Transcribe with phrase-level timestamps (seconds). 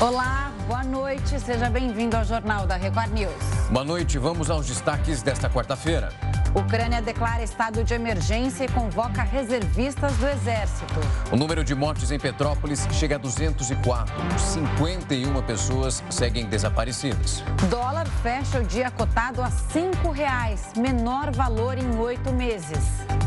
[0.00, 1.38] Olá, boa noite.
[1.38, 3.34] Seja bem-vindo ao Jornal da Record News.
[3.70, 4.16] Boa noite.
[4.16, 6.08] Vamos aos destaques desta quarta-feira.
[6.54, 11.00] Ucrânia declara estado de emergência e convoca reservistas do Exército.
[11.30, 14.12] O número de mortes em Petrópolis chega a 204.
[14.38, 17.44] 51 pessoas seguem desaparecidas.
[17.68, 22.78] Dólar fecha o dia cotado a R$ reais, menor valor em oito meses.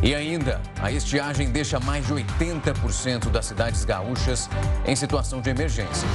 [0.02, 4.50] E ainda, a estiagem deixa mais de 80% das cidades gaúchas
[4.86, 6.08] em situação de emergência.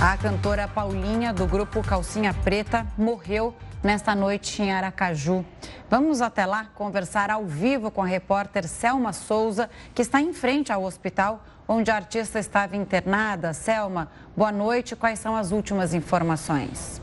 [0.00, 3.52] A cantora Paulinha, do grupo Calcinha Preta, morreu
[3.82, 5.44] nesta noite em Aracaju.
[5.90, 10.72] Vamos até lá conversar ao vivo com a repórter Selma Souza, que está em frente
[10.72, 13.52] ao hospital onde a artista estava internada.
[13.52, 14.94] Selma, boa noite.
[14.94, 17.02] Quais são as últimas informações?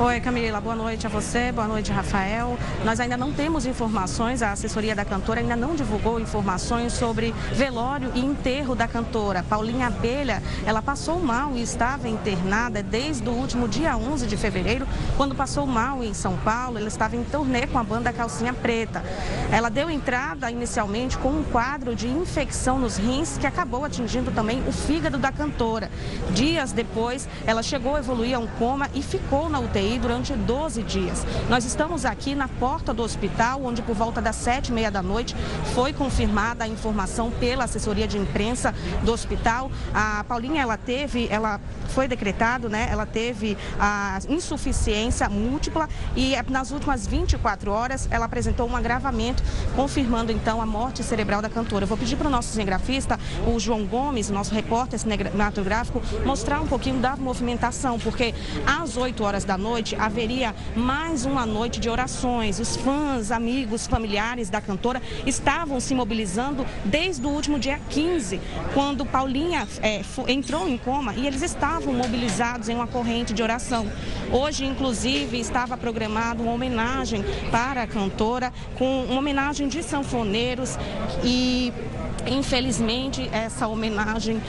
[0.00, 2.56] Oi, Camila, boa noite a você, boa noite, Rafael.
[2.84, 8.12] Nós ainda não temos informações, a assessoria da cantora ainda não divulgou informações sobre velório
[8.14, 9.42] e enterro da cantora.
[9.42, 14.86] Paulinha Abelha, ela passou mal e estava internada desde o último dia 11 de fevereiro,
[15.16, 16.78] quando passou mal em São Paulo.
[16.78, 19.02] Ela estava em turnê com a banda Calcinha Preta.
[19.50, 24.62] Ela deu entrada inicialmente com um quadro de infecção nos rins que acabou atingindo também
[24.68, 25.90] o fígado da cantora.
[26.30, 30.82] Dias depois, ela chegou a evoluir a um coma e ficou na UTI Durante 12
[30.82, 31.24] dias.
[31.48, 35.02] Nós estamos aqui na porta do hospital, onde por volta das sete e meia da
[35.02, 35.34] noite
[35.74, 39.70] foi confirmada a informação pela assessoria de imprensa do hospital.
[39.94, 42.88] A Paulinha, ela teve, ela foi decretado, né?
[42.90, 49.42] Ela teve a insuficiência múltipla e nas últimas 24 horas ela apresentou um agravamento,
[49.74, 51.84] confirmando então a morte cerebral da cantora.
[51.84, 56.66] Eu vou pedir para o nosso cinegrafista, o João Gomes, nosso repórter cinematográfico, mostrar um
[56.66, 58.34] pouquinho da movimentação, porque
[58.66, 62.58] às 8 horas da noite noite haveria mais uma noite de orações.
[62.58, 68.40] Os fãs, amigos, familiares da cantora estavam se mobilizando desde o último dia 15,
[68.74, 73.86] quando Paulinha é, entrou em coma e eles estavam mobilizados em uma corrente de oração.
[74.32, 80.76] Hoje, inclusive, estava programada uma homenagem para a cantora, com uma homenagem de sanfoneiros
[81.22, 81.72] e
[82.30, 84.40] Infelizmente, essa homenagem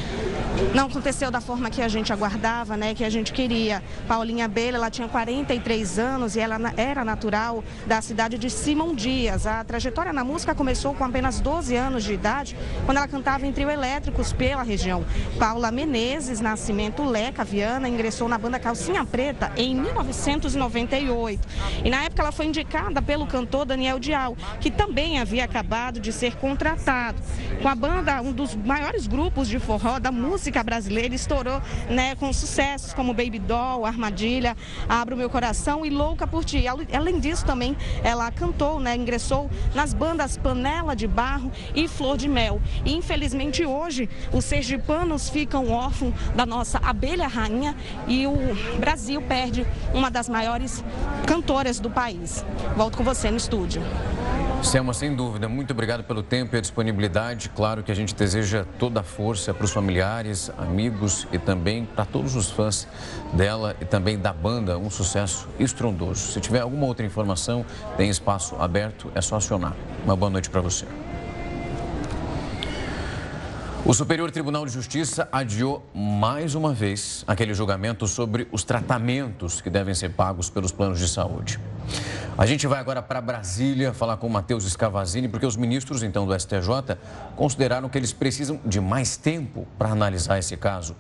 [0.73, 3.81] não aconteceu da forma que a gente aguardava, né, que a gente queria.
[4.07, 9.47] Paulinha Abelha, ela tinha 43 anos e ela era natural da cidade de Simão Dias.
[9.47, 13.53] A trajetória na música começou com apenas 12 anos de idade, quando ela cantava em
[13.53, 15.06] trio elétricos pela região.
[15.38, 21.47] Paula Menezes, nascimento Leca Viana, ingressou na banda Calcinha Preta em 1998.
[21.85, 26.11] E na época ela foi indicada pelo cantor Daniel Dial, que também havia acabado de
[26.11, 27.17] ser contratado
[27.61, 32.34] com a banda, um dos maiores grupos de forró da música brasileira, estourou né, com
[32.34, 34.57] sucessos como Baby Doll, Armadilha,
[34.88, 36.66] Abra o Meu Coração e Louca por Ti.
[36.68, 42.28] Além disso, também ela cantou, né, ingressou nas bandas Panela de Barro e Flor de
[42.28, 42.59] Mel.
[42.84, 47.75] E infelizmente hoje os sergipanos ficam órfãos da nossa abelha rainha
[48.08, 48.35] e o
[48.79, 50.84] Brasil perde uma das maiores
[51.28, 52.44] cantoras do país.
[52.75, 53.84] Volto com você no estúdio.
[54.64, 57.50] Selma, sem dúvida, muito obrigado pelo tempo e a disponibilidade.
[57.50, 62.06] Claro que a gente deseja toda a força para os familiares, amigos e também para
[62.06, 62.88] todos os fãs
[63.34, 64.78] dela e também da banda.
[64.78, 66.34] Um sucesso estrondoso.
[66.34, 67.66] Se tiver alguma outra informação,
[67.97, 69.75] tem espaço aberto, é só acionar.
[70.06, 70.86] Uma boa noite para você.
[73.89, 79.69] O Superior Tribunal de Justiça adiou mais uma vez aquele julgamento sobre os tratamentos que
[79.72, 81.59] devem ser pagos pelos planos de saúde.
[82.38, 86.28] A gente vai agora para Brasília falar com o Matheus Escavazini, porque os ministros, então,
[86.28, 86.99] do STJ
[87.35, 90.95] consideraram que eles precisam de mais tempo para analisar esse caso.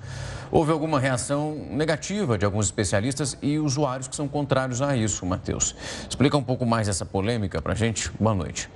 [0.49, 5.75] Houve alguma reação negativa de alguns especialistas e usuários que são contrários a isso, Matheus.
[6.09, 8.09] Explica um pouco mais essa polêmica para a gente.
[8.19, 8.67] Boa noite.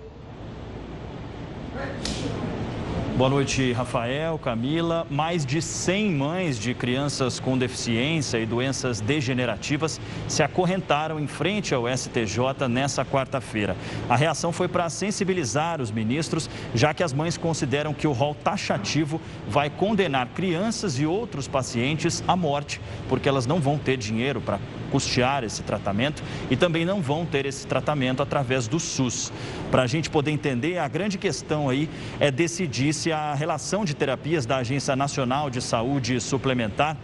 [3.15, 5.05] Boa noite, Rafael, Camila.
[5.07, 11.75] Mais de 100 mães de crianças com deficiência e doenças degenerativas se acorrentaram em frente
[11.75, 13.77] ao STJ nessa quarta-feira.
[14.09, 18.33] A reação foi para sensibilizar os ministros, já que as mães consideram que o rol
[18.33, 24.41] taxativo vai condenar crianças e outros pacientes à morte, porque elas não vão ter dinheiro
[24.41, 24.57] para
[24.93, 29.33] custear esse tratamento e também não vão ter esse tratamento através do SUS.
[29.71, 31.89] Para a gente poder entender, a grande questão aí
[32.19, 36.97] é decidir se a relação de terapias da Agência Nacional de Saúde Suplementar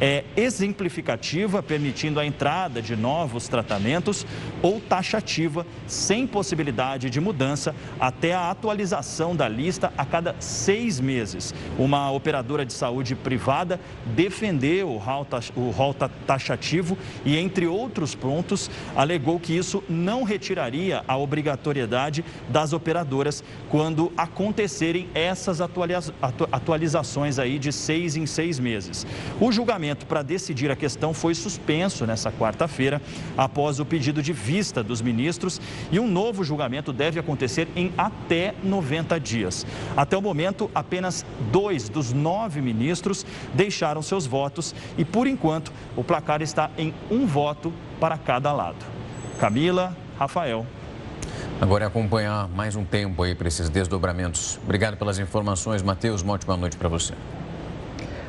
[0.00, 4.26] é exemplificativa, permitindo a entrada de novos tratamentos,
[4.60, 11.54] ou taxativa, sem possibilidade de mudança, até a atualização da lista a cada seis meses.
[11.78, 15.94] Uma operadora de saúde privada defendeu o rol
[16.26, 24.12] taxativo e, entre outros pontos, alegou que isso não retiraria a obrigatoriedade das operadoras quando
[24.16, 25.45] acontecerem essas
[26.52, 29.06] atualizações aí de seis em seis meses.
[29.40, 33.00] O julgamento julgamento para decidir a questão foi suspenso nessa quarta-feira,
[33.36, 35.60] após o pedido de vista dos ministros,
[35.90, 39.66] e um novo julgamento deve acontecer em até 90 dias.
[39.96, 46.02] Até o momento, apenas dois dos nove ministros deixaram seus votos e, por enquanto, o
[46.02, 48.84] placar está em um voto para cada lado.
[49.38, 50.66] Camila, Rafael.
[51.60, 54.58] Agora é acompanhar mais um tempo aí para esses desdobramentos.
[54.62, 56.22] Obrigado pelas informações, Matheus.
[56.22, 57.14] Uma ótima noite para você.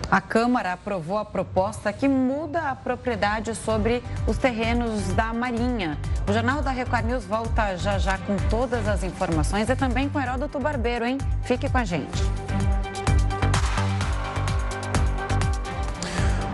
[0.09, 5.97] A Câmara aprovou a proposta que muda a propriedade sobre os terrenos da Marinha.
[6.25, 10.19] O Jornal da Record News volta já já com todas as informações e também com
[10.19, 11.17] Heródoto Barbeiro, hein?
[11.43, 12.23] Fique com a gente.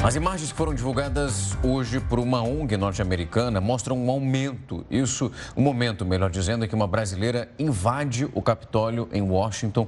[0.04, 5.62] As imagens que foram divulgadas hoje por uma ONG norte-americana mostram um aumento, isso, um
[5.62, 9.88] momento, melhor dizendo, em que uma brasileira invade o Capitólio em Washington.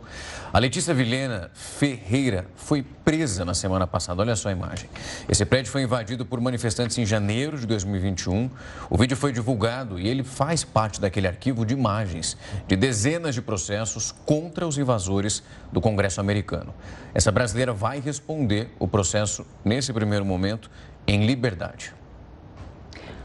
[0.54, 4.22] A Letícia Vilhena Ferreira foi presa na semana passada.
[4.22, 4.90] Olha só a imagem.
[5.28, 8.50] Esse prédio foi invadido por manifestantes em janeiro de 2021.
[8.90, 12.38] O vídeo foi divulgado e ele faz parte daquele arquivo de imagens
[12.70, 16.74] de dezenas de processos contra os invasores do Congresso americano.
[17.14, 20.70] Essa brasileira vai responder o processo nesse primeiro momento
[21.08, 21.94] em liberdade.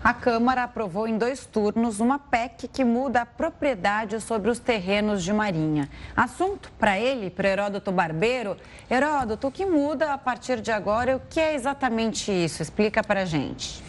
[0.03, 5.23] A Câmara aprovou em dois turnos uma PEC que muda a propriedade sobre os terrenos
[5.23, 5.91] de Marinha.
[6.17, 8.57] Assunto para ele, para Heródoto Barbeiro.
[8.91, 12.63] Heródoto, o que muda a partir de agora e o que é exatamente isso?
[12.63, 13.83] Explica para a gente.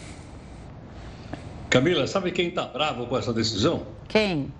[1.70, 3.86] Camila, sabe quem está bravo com essa decisão?
[4.06, 4.52] Quem?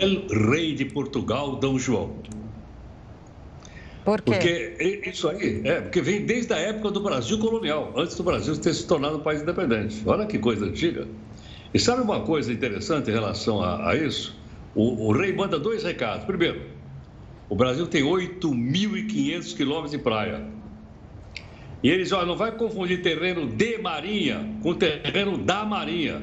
[0.00, 2.14] O rei de Portugal, Dom João.
[4.08, 4.74] Por quê?
[4.78, 8.56] Porque isso aí, é, porque vem desde a época do Brasil colonial, antes do Brasil
[8.56, 10.02] ter se tornado um país independente.
[10.06, 11.06] Olha que coisa antiga.
[11.74, 14.34] E sabe uma coisa interessante em relação a, a isso?
[14.74, 16.24] O, o, rei manda dois recados.
[16.24, 16.62] Primeiro,
[17.50, 20.42] o Brasil tem 8.500 quilômetros de praia.
[21.82, 26.22] E eles, olha, não vai confundir terreno de marinha com terreno da marinha.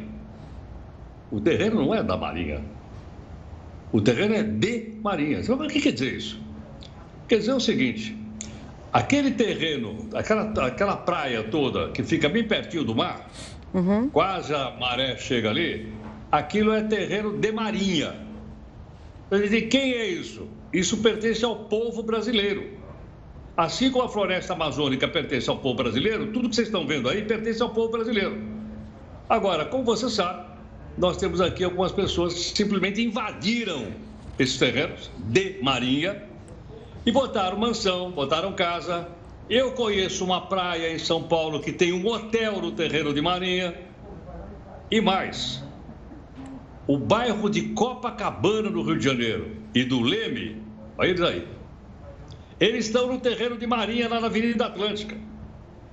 [1.29, 2.63] O terreno não é da marinha.
[3.91, 5.37] O terreno é de marinha.
[5.37, 6.44] Mas o que quer dizer isso?
[7.27, 8.15] Quer dizer o seguinte:
[8.93, 13.29] aquele terreno, aquela, aquela praia toda que fica bem pertinho do mar,
[13.73, 14.09] uhum.
[14.09, 15.91] quase a maré chega ali,
[16.31, 18.15] aquilo é terreno de marinha.
[19.31, 20.47] E quem é isso?
[20.71, 22.75] Isso pertence ao povo brasileiro.
[23.57, 27.23] Assim como a floresta amazônica pertence ao povo brasileiro, tudo que vocês estão vendo aí
[27.23, 28.37] pertence ao povo brasileiro.
[29.27, 30.45] Agora, como você sabe,
[30.97, 33.87] nós temos aqui algumas pessoas que simplesmente invadiram
[34.37, 36.21] esses terrenos de marinha
[37.05, 39.07] e botaram mansão, botaram casa.
[39.49, 43.75] Eu conheço uma praia em São Paulo que tem um hotel no terreno de Marinha.
[44.89, 45.63] E mais,
[46.87, 50.61] o bairro de Copacabana, no Rio de Janeiro, e do Leme,
[50.97, 51.47] olha eles aí.
[52.59, 55.17] Eles estão no terreno de Marinha, lá na Avenida Atlântica.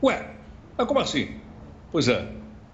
[0.03, 0.35] Ué,
[0.77, 1.37] mas como assim?
[1.91, 2.29] Pois é,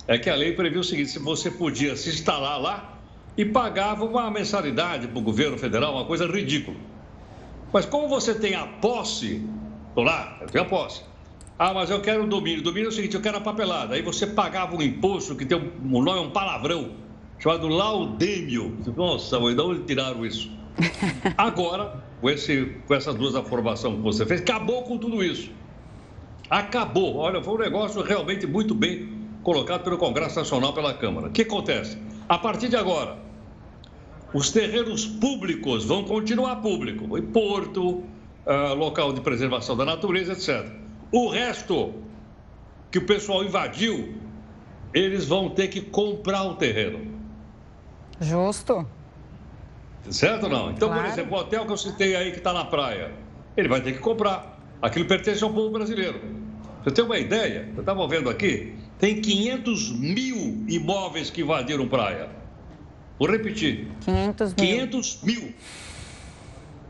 [0.06, 2.98] é que a lei previu o seguinte: se você podia se instalar lá
[3.36, 6.76] e pagava uma mensalidade para o governo federal, uma coisa ridícula.
[7.72, 9.44] Mas como você tem a posse,
[9.88, 11.02] estou lá, eu tenho a posse.
[11.58, 12.60] Ah, mas eu quero o domínio.
[12.60, 13.94] O domínio é o seguinte, eu quero a papelada.
[13.94, 16.92] Aí você pagava um imposto que tem um, o nome é um palavrão,
[17.38, 18.76] chamado laudêmio.
[18.96, 20.50] Nossa, mas de onde tiraram isso?
[21.36, 25.50] Agora, com, esse, com essas duas afirmações que você fez, acabou com tudo isso.
[26.48, 27.16] Acabou.
[27.16, 29.08] Olha, foi um negócio realmente muito bem
[29.42, 31.26] colocado pelo Congresso Nacional, pela Câmara.
[31.26, 31.98] O que acontece?
[32.28, 33.18] A partir de agora,
[34.32, 38.02] os terrenos públicos vão continuar público, em porto,
[38.48, 40.70] uh, local de preservação da natureza, etc.
[41.10, 41.94] O resto
[42.90, 44.14] que o pessoal invadiu,
[44.92, 47.18] eles vão ter que comprar o terreno.
[48.20, 48.86] Justo.
[50.10, 50.70] Certo ou não?
[50.70, 51.04] Então, claro.
[51.04, 53.12] por exemplo, o hotel que eu citei aí que está na praia,
[53.56, 54.58] ele vai ter que comprar.
[54.80, 56.20] Aquilo pertence ao povo brasileiro.
[56.82, 57.68] Você tem uma ideia?
[57.74, 62.37] Eu estava vendo aqui, tem 500 mil imóveis que invadiram praia.
[63.18, 63.88] Vou repetir.
[64.00, 64.66] 500 mil.
[64.66, 65.54] 500 mil.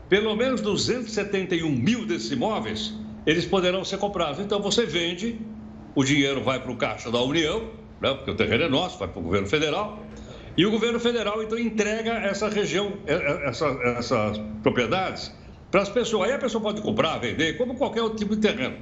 [0.07, 2.93] Pelo menos 271 mil desses imóveis,
[3.25, 4.39] eles poderão ser comprados.
[4.39, 5.39] Então você vende,
[5.95, 7.69] o dinheiro vai para o caixa da União,
[8.01, 10.03] né, porque o terreno é nosso, vai para o governo federal.
[10.57, 13.65] E o governo federal, então, entrega essa região, é, é, essa,
[13.97, 15.31] essas propriedades
[15.71, 16.27] para as pessoas.
[16.27, 18.75] Aí a pessoa pode comprar, vender, como qualquer outro tipo de terreno.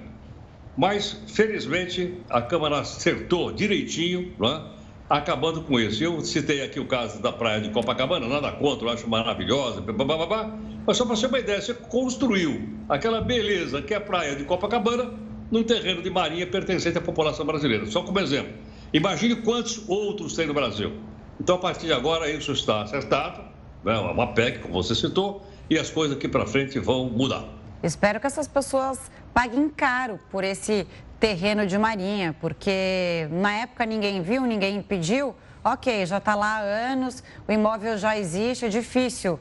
[0.78, 4.77] Mas, felizmente, a Câmara acertou direitinho, é?
[5.10, 6.04] Acabando com isso.
[6.04, 10.58] Eu citei aqui o caso da praia de Copacabana, nada contra, eu acho maravilhosa, blá,
[10.86, 14.44] mas só para ser uma ideia, você construiu aquela beleza que é a praia de
[14.44, 15.14] Copacabana
[15.52, 17.86] num terreno de marinha pertencente à população brasileira.
[17.86, 18.54] Só como exemplo.
[18.94, 20.94] Imagine quantos outros tem no Brasil.
[21.40, 23.42] Então, a partir de agora, isso está acertado,
[23.84, 23.98] né?
[23.98, 27.46] uma PEC, como você citou, e as coisas aqui para frente vão mudar.
[27.84, 30.88] Espero que essas pessoas paguem caro por esse
[31.20, 35.36] terreno de marinha, porque na época ninguém viu, ninguém pediu.
[35.64, 39.38] Ok, já está lá há anos, o imóvel já existe, é difícil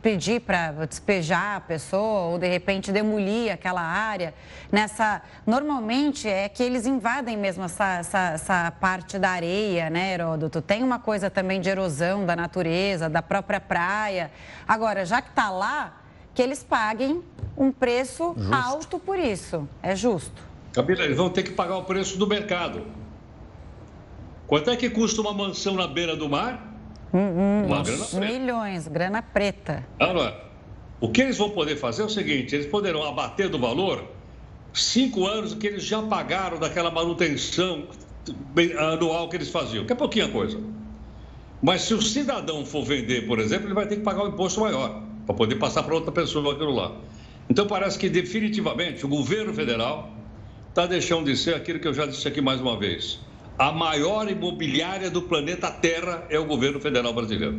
[0.00, 4.34] pedir para despejar a pessoa ou de repente demolir aquela área.
[4.72, 10.60] Nessa, normalmente é que eles invadem mesmo essa, essa, essa parte da areia, né, Heródoto?
[10.60, 14.32] Tem uma coisa também de erosão da natureza, da própria praia.
[14.66, 16.00] Agora, já que está lá,
[16.34, 17.22] que eles paguem
[17.56, 18.54] um preço justo.
[18.54, 19.68] alto por isso.
[19.82, 20.55] É justo.
[20.76, 22.82] Camila, eles vão ter que pagar o preço do mercado.
[24.46, 26.70] Quanto é que custa uma mansão na beira do mar?
[27.14, 28.26] Hum, uma grana preta.
[28.26, 29.86] Milhões, grana preta.
[29.98, 30.38] Agora,
[31.00, 34.04] o que eles vão poder fazer é o seguinte: eles poderão abater do valor
[34.74, 37.88] cinco anos que eles já pagaram daquela manutenção
[38.78, 40.60] anual que eles faziam, que é pouquinha coisa.
[41.62, 44.60] Mas se o cidadão for vender, por exemplo, ele vai ter que pagar um imposto
[44.60, 46.92] maior para poder passar para outra pessoa aquilo lá.
[47.48, 50.14] Então parece que definitivamente o governo federal
[50.76, 53.18] está deixando de ser aquilo que eu já disse aqui mais uma vez.
[53.58, 57.58] A maior imobiliária do planeta Terra é o governo federal brasileiro.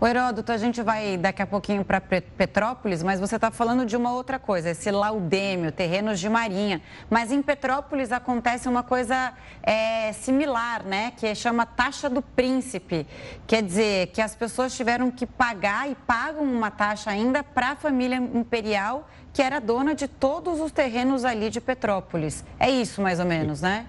[0.00, 3.98] O Heródoto, a gente vai daqui a pouquinho para Petrópolis, mas você está falando de
[3.98, 6.80] uma outra coisa, esse laudêmio, terrenos de marinha.
[7.10, 11.12] Mas em Petrópolis acontece uma coisa é, similar, né?
[11.18, 13.06] Que chama taxa do príncipe.
[13.46, 17.76] Quer dizer, que as pessoas tiveram que pagar e pagam uma taxa ainda para a
[17.76, 22.44] família imperial, que era dona de todos os terrenos ali de Petrópolis.
[22.58, 23.86] É isso, mais ou menos, né?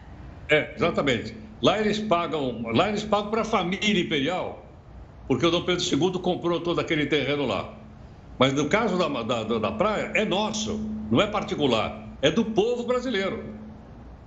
[0.50, 1.36] É, exatamente.
[1.62, 4.62] Lá eles pagam, lá eles pagam para a família imperial
[5.32, 7.74] porque o Dom Pedro II comprou todo aquele terreno lá.
[8.38, 10.78] Mas no caso da, da, da praia, é nosso,
[11.10, 13.42] não é particular, é do povo brasileiro.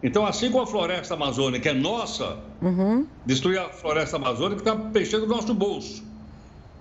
[0.02, 3.06] Então, assim como a floresta amazônica é nossa, uhum.
[3.26, 6.02] destruir a floresta amazônica está mexendo no nosso bolso.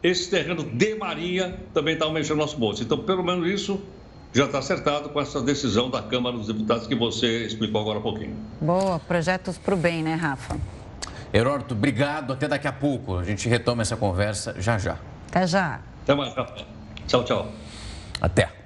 [0.02, 2.82] Esse terreno de marinha também está mexendo no nosso bolso.
[2.82, 3.82] Então, pelo menos isso
[4.34, 8.02] já está acertado com essa decisão da Câmara dos Deputados que você explicou agora há
[8.02, 8.36] pouquinho.
[8.60, 10.58] Boa, projetos para o bem, né, Rafa?
[11.32, 12.34] Heródoto, obrigado.
[12.34, 13.18] Até daqui a pouco.
[13.18, 14.98] A gente retoma essa conversa já já.
[15.30, 15.80] Até já.
[16.04, 16.34] Até mais.
[17.08, 17.52] Tchau, tchau.
[18.22, 18.63] Até.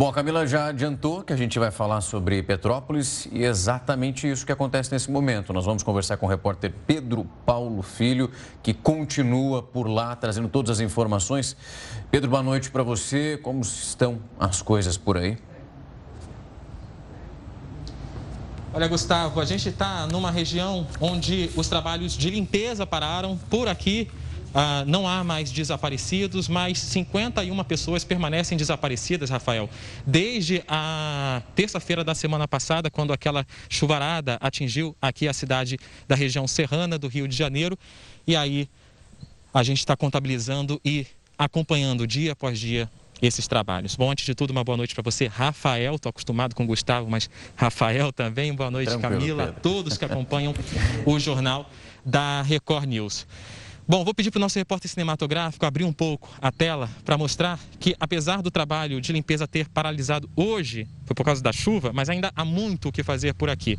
[0.00, 4.46] Bom, a Camila já adiantou que a gente vai falar sobre Petrópolis e exatamente isso
[4.46, 5.52] que acontece nesse momento.
[5.52, 8.30] Nós vamos conversar com o repórter Pedro Paulo Filho,
[8.62, 11.54] que continua por lá trazendo todas as informações.
[12.10, 13.38] Pedro, boa noite para você.
[13.42, 15.36] Como estão as coisas por aí?
[18.72, 23.38] Olha, Gustavo, a gente está numa região onde os trabalhos de limpeza pararam.
[23.50, 24.10] Por aqui,
[24.54, 29.68] ah, não há mais desaparecidos, mas 51 pessoas permanecem desaparecidas, Rafael.
[30.06, 35.78] Desde a terça-feira da semana passada, quando aquela chuvarada atingiu aqui a cidade
[36.08, 37.78] da região serrana do Rio de Janeiro.
[38.26, 38.68] E aí
[39.52, 41.06] a gente está contabilizando e
[41.38, 42.90] acompanhando dia após dia
[43.22, 43.96] esses trabalhos.
[43.96, 45.96] Bom, antes de tudo, uma boa noite para você, Rafael.
[45.96, 48.54] Estou acostumado com o Gustavo, mas Rafael também.
[48.54, 49.58] Boa noite, Tranquilo, Camila, Pedro.
[49.58, 50.54] a todos que acompanham
[51.04, 51.70] o jornal
[52.04, 53.26] da Record News.
[53.90, 57.58] Bom, vou pedir para o nosso repórter cinematográfico abrir um pouco a tela para mostrar
[57.80, 62.08] que, apesar do trabalho de limpeza ter paralisado hoje, foi por causa da chuva, mas
[62.08, 63.76] ainda há muito o que fazer por aqui.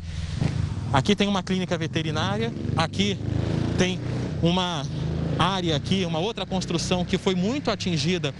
[0.92, 3.16] Aqui tem uma clínica veterinária, aqui
[3.78, 3.98] tem
[4.42, 4.84] uma
[5.38, 8.34] área aqui, uma outra construção que foi muito atingida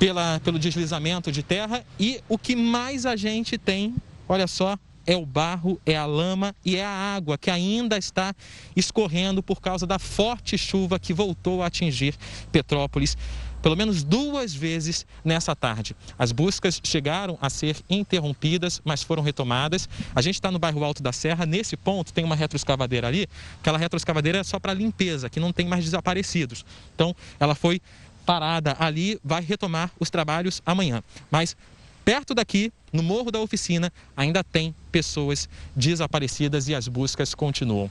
[0.00, 3.94] pela, pelo deslizamento de terra e o que mais a gente tem,
[4.28, 4.76] olha só,
[5.08, 8.34] é o barro, é a lama e é a água que ainda está
[8.76, 12.14] escorrendo por causa da forte chuva que voltou a atingir
[12.52, 13.16] Petrópolis
[13.62, 15.96] pelo menos duas vezes nessa tarde.
[16.16, 19.88] As buscas chegaram a ser interrompidas, mas foram retomadas.
[20.14, 23.26] A gente está no bairro Alto da Serra, nesse ponto tem uma retroescavadeira ali,
[23.58, 26.64] aquela retroescavadeira é só para limpeza, que não tem mais desaparecidos.
[26.94, 27.80] Então, ela foi
[28.24, 31.02] parada ali, vai retomar os trabalhos amanhã.
[31.28, 31.56] Mas
[32.08, 35.46] perto daqui, no Morro da Oficina, ainda tem pessoas
[35.76, 37.90] desaparecidas e as buscas continuam.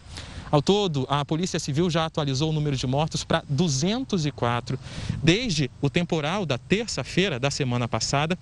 [0.49, 4.79] Ao todo, a Polícia Civil já atualizou o número de mortos para 204
[5.21, 8.35] desde o temporal da terça-feira da semana passada.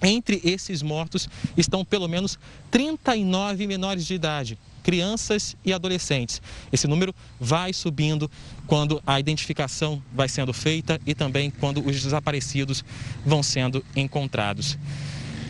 [0.00, 2.38] Entre esses mortos estão pelo menos
[2.70, 6.40] 39 menores de idade crianças e adolescentes.
[6.70, 8.30] Esse número vai subindo
[8.66, 12.84] quando a identificação vai sendo feita e também quando os desaparecidos
[13.24, 14.78] vão sendo encontrados.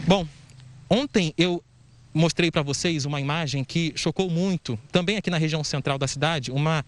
[0.06, 0.26] Bom,
[0.88, 1.62] ontem eu
[2.14, 6.52] mostrei para vocês uma imagem que chocou muito, também aqui na região central da cidade,
[6.52, 6.84] uma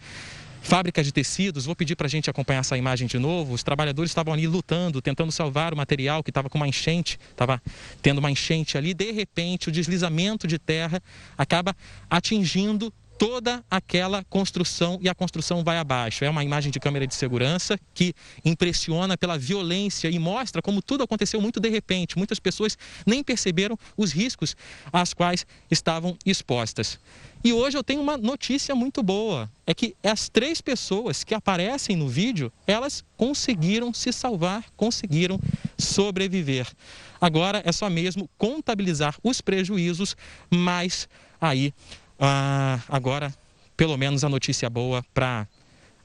[0.67, 1.65] fábrica de tecidos.
[1.65, 3.55] Vou pedir para a gente acompanhar essa imagem de novo.
[3.55, 7.63] Os trabalhadores estavam ali lutando, tentando salvar o material que estava com uma enchente, estava
[8.03, 8.93] tendo uma enchente ali.
[8.93, 11.01] De repente, o deslizamento de terra
[11.39, 11.75] acaba
[12.11, 16.25] atingindo toda aquela construção e a construção vai abaixo.
[16.25, 21.05] É uma imagem de câmera de segurança que impressiona pela violência e mostra como tudo
[21.05, 22.19] aconteceu muito de repente.
[22.19, 24.57] Muitas pessoas nem perceberam os riscos
[24.93, 26.99] às quais estavam expostas.
[27.45, 31.95] E hoje eu tenho uma notícia muito boa, é que as três pessoas que aparecem
[31.95, 35.39] no vídeo, elas conseguiram se salvar, conseguiram
[35.79, 36.67] sobreviver.
[37.21, 40.17] Agora é só mesmo contabilizar os prejuízos,
[40.51, 41.09] mas
[41.41, 41.73] aí
[42.19, 43.35] ah, agora
[43.77, 45.47] pelo menos a notícia boa para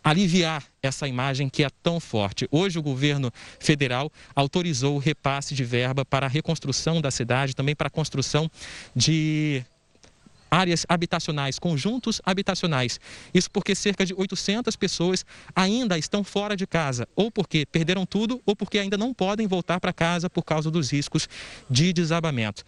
[0.03, 2.48] aliviar essa imagem que é tão forte.
[2.51, 7.75] Hoje o governo federal autorizou o repasse de verba para a reconstrução da cidade, também
[7.75, 8.50] para a construção
[8.96, 9.63] de
[10.50, 13.00] áreas habitacionais, conjuntos habitacionais.
[13.34, 15.25] Isso porque cerca de 800 pessoas
[15.56, 19.80] ainda estão fora de casa, ou porque perderam tudo, ou porque ainda não podem voltar
[19.80, 21.30] para casa por causa dos riscos
[21.70, 22.65] de desabamento.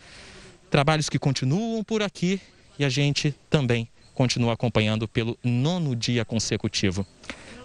[0.70, 2.40] Trabalhos que continuam por aqui
[2.78, 7.06] e a gente também continua acompanhando pelo nono dia consecutivo.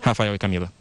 [0.00, 0.72] Rafael e Camila.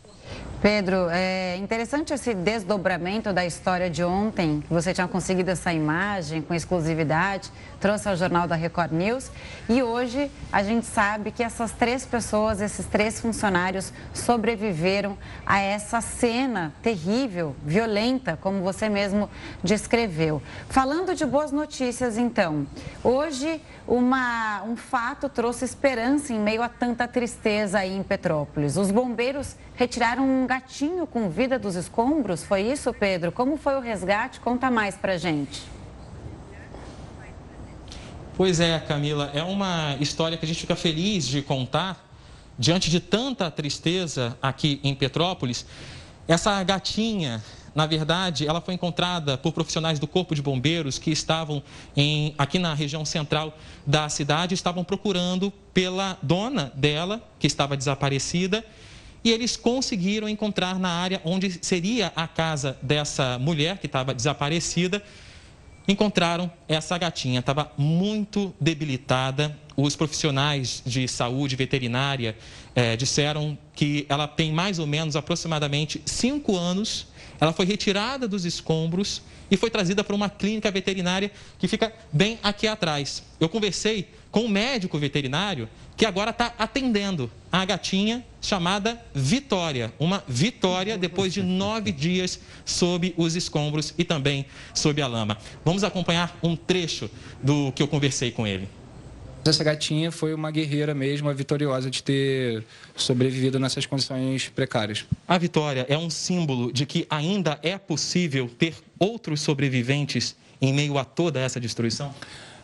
[0.62, 6.54] Pedro, é interessante esse desdobramento da história de ontem, você tinha conseguido essa imagem com
[6.54, 9.32] exclusividade, trouxe ao Jornal da Record News.
[9.70, 16.02] E hoje a gente sabe que essas três pessoas, esses três funcionários, sobreviveram a essa
[16.02, 19.30] cena terrível, violenta, como você mesmo
[19.64, 20.42] descreveu.
[20.70, 22.68] Falando de boas notícias, então,
[23.04, 28.76] hoje uma, um fato trouxe esperança em meio a tanta tristeza aí em Petrópolis.
[28.76, 33.32] Os bombeiros retiraram um gatinho com vida dos escombros, foi isso, Pedro?
[33.32, 34.40] Como foi o resgate?
[34.40, 35.77] Conta mais pra gente.
[38.38, 42.08] Pois é, Camila, é uma história que a gente fica feliz de contar
[42.56, 45.66] diante de tanta tristeza aqui em Petrópolis.
[46.28, 51.64] Essa gatinha, na verdade, ela foi encontrada por profissionais do Corpo de Bombeiros que estavam
[51.96, 58.64] em, aqui na região central da cidade, estavam procurando pela dona dela, que estava desaparecida,
[59.24, 65.02] e eles conseguiram encontrar na área onde seria a casa dessa mulher que estava desaparecida.
[65.88, 69.58] Encontraram essa gatinha, estava muito debilitada.
[69.76, 72.36] Os profissionais de saúde veterinária
[72.76, 77.08] é, disseram que ela tem mais ou menos aproximadamente cinco anos.
[77.40, 82.38] Ela foi retirada dos escombros e foi trazida para uma clínica veterinária que fica bem
[82.44, 83.24] aqui atrás.
[83.40, 89.92] Eu conversei com um médico veterinário que agora está atendendo a gatinha chamada Vitória.
[90.00, 95.38] Uma vitória depois de nove dias sob os escombros e também sob a lama.
[95.66, 97.10] Vamos acompanhar um trecho
[97.42, 98.68] do que eu conversei com ele.
[99.46, 105.06] Essa gatinha foi uma guerreira mesmo, a vitoriosa de ter sobrevivido nessas condições precárias.
[105.28, 110.98] A vitória é um símbolo de que ainda é possível ter outros sobreviventes em meio
[110.98, 112.14] a toda essa destruição?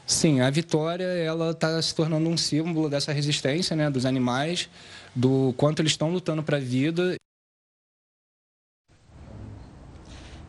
[0.06, 4.70] Sim, a vitória ela está se tornando um símbolo dessa resistência, né, dos animais,
[5.16, 7.16] do quanto eles estão lutando para a vida.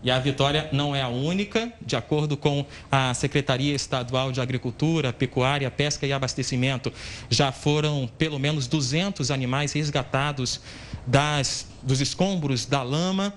[0.03, 1.73] E a vitória não é a única.
[1.81, 6.93] De acordo com a Secretaria Estadual de Agricultura, Pecuária, Pesca e Abastecimento,
[7.31, 10.61] já foram pelo menos 200 animais resgatados
[11.07, 13.33] das, dos escombros da lama.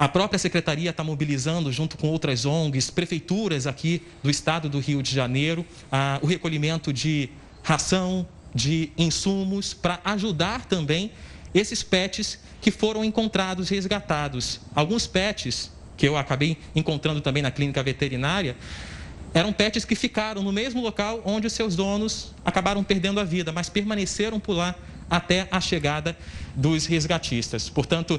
[0.00, 5.02] A própria secretaria está mobilizando, junto com outras ONGs, prefeituras aqui do estado do Rio
[5.02, 7.28] de Janeiro, a, o recolhimento de
[7.62, 11.12] ração, de insumos, para ajudar também
[11.52, 14.62] esses pets que foram encontrados resgatados.
[14.74, 18.56] Alguns pets, que eu acabei encontrando também na clínica veterinária,
[19.34, 23.52] eram pets que ficaram no mesmo local onde os seus donos acabaram perdendo a vida,
[23.52, 24.74] mas permaneceram por lá
[25.10, 26.16] até a chegada
[26.56, 27.68] dos resgatistas.
[27.68, 28.18] Portanto,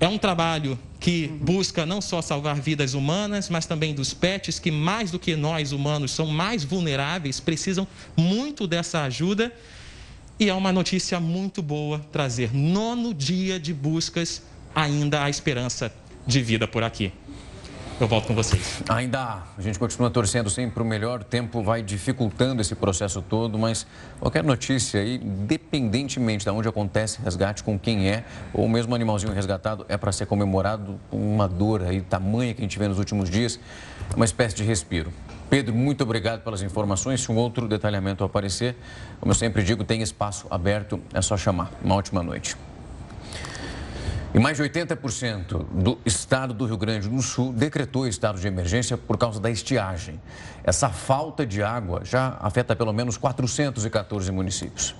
[0.00, 4.70] é um trabalho que busca não só salvar vidas humanas, mas também dos pets, que
[4.70, 7.86] mais do que nós humanos são mais vulneráveis, precisam
[8.16, 9.52] muito dessa ajuda.
[10.38, 12.54] E é uma notícia muito boa trazer.
[12.54, 14.42] Nono dia de buscas,
[14.74, 15.94] ainda há esperança
[16.26, 17.12] de vida por aqui
[18.02, 18.82] eu volto com vocês.
[18.88, 19.42] Ainda.
[19.56, 21.20] A gente continua torcendo sempre para o melhor.
[21.20, 23.86] O tempo vai dificultando esse processo todo, mas
[24.18, 29.84] qualquer notícia aí, independentemente de onde acontece resgate, com quem é, ou mesmo animalzinho resgatado,
[29.88, 33.28] é para ser comemorado com uma dor aí tamanha que a gente vê nos últimos
[33.28, 33.60] dias,
[34.16, 35.12] uma espécie de respiro.
[35.50, 37.20] Pedro, muito obrigado pelas informações.
[37.20, 38.76] Se um outro detalhamento aparecer,
[39.18, 41.70] como eu sempre digo, tem espaço aberto, é só chamar.
[41.82, 42.56] Uma ótima noite.
[44.32, 48.96] E mais de 80% do estado do Rio Grande do Sul decretou estado de emergência
[48.96, 50.22] por causa da estiagem.
[50.62, 54.94] Essa falta de água já afeta pelo menos 414 municípios.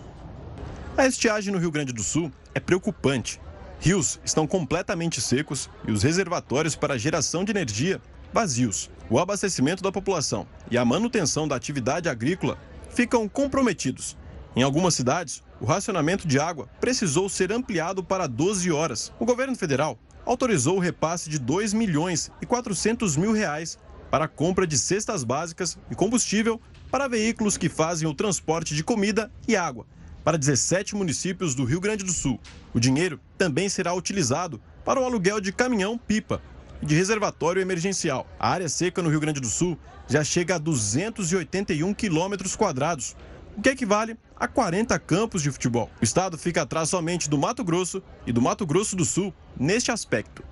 [0.99, 3.41] A estiagem no Rio Grande do Sul é preocupante.
[3.79, 8.01] Rios estão completamente secos e os reservatórios para geração de energia
[8.33, 8.91] vazios.
[9.09, 12.59] O abastecimento da população e a manutenção da atividade agrícola
[12.91, 14.17] ficam comprometidos.
[14.57, 19.13] Em algumas cidades, o racionamento de água precisou ser ampliado para 12 horas.
[19.19, 23.79] O governo federal autorizou o repasse de 2 milhões e 400 mil reais
[24.11, 28.83] para a compra de cestas básicas e combustível para veículos que fazem o transporte de
[28.83, 29.87] comida e água
[30.25, 32.41] para 17 municípios do Rio Grande do Sul.
[32.75, 36.43] O dinheiro também será utilizado para o aluguel de caminhão-pipa
[36.83, 38.27] e de reservatório emergencial.
[38.39, 43.17] A área seca no Rio Grande do Sul já chega a 281 quilômetros quadrados,
[43.61, 45.91] o que equivale a 40 campos de futebol.
[46.01, 49.93] O estado fica atrás somente do Mato Grosso e do Mato Grosso do Sul neste
[49.93, 50.43] aspecto.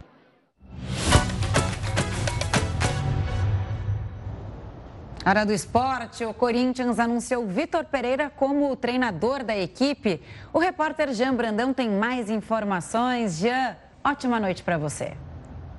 [5.24, 10.20] Hora do esporte, o Corinthians anunciou Vitor Pereira como o treinador da equipe.
[10.52, 13.38] O repórter Jean Brandão tem mais informações.
[13.38, 15.16] Jean, ótima noite para você.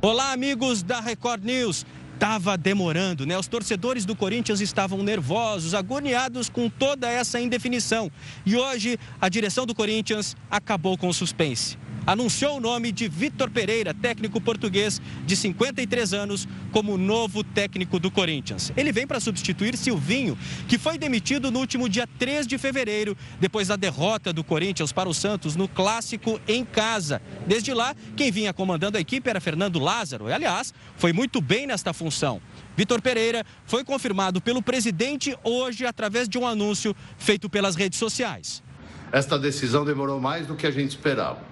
[0.02, 1.86] Olá, amigos da Record News
[2.19, 3.38] estava demorando, né?
[3.38, 8.12] Os torcedores do Corinthians estavam nervosos, agoniados com toda essa indefinição.
[8.45, 13.50] E hoje a direção do Corinthians acabou com o suspense anunciou o nome de Vitor
[13.50, 18.72] Pereira, técnico português de 53 anos, como novo técnico do Corinthians.
[18.76, 23.68] Ele vem para substituir Silvinho, que foi demitido no último dia 3 de fevereiro, depois
[23.68, 27.22] da derrota do Corinthians para o Santos no clássico em casa.
[27.48, 30.30] Desde lá, quem vinha comandando a equipe era Fernando Lázaro.
[30.30, 32.42] E, aliás, foi muito bem nesta função.
[32.76, 38.64] Vitor Pereira foi confirmado pelo presidente hoje através de um anúncio feito pelas redes sociais.
[39.12, 41.49] Esta decisão demorou mais do que a gente esperava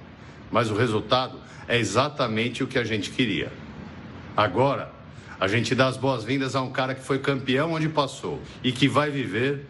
[0.51, 3.51] mas o resultado é exatamente o que a gente queria.
[4.35, 4.91] Agora,
[5.39, 8.87] a gente dá as boas-vindas a um cara que foi campeão onde passou e que
[8.87, 9.65] vai viver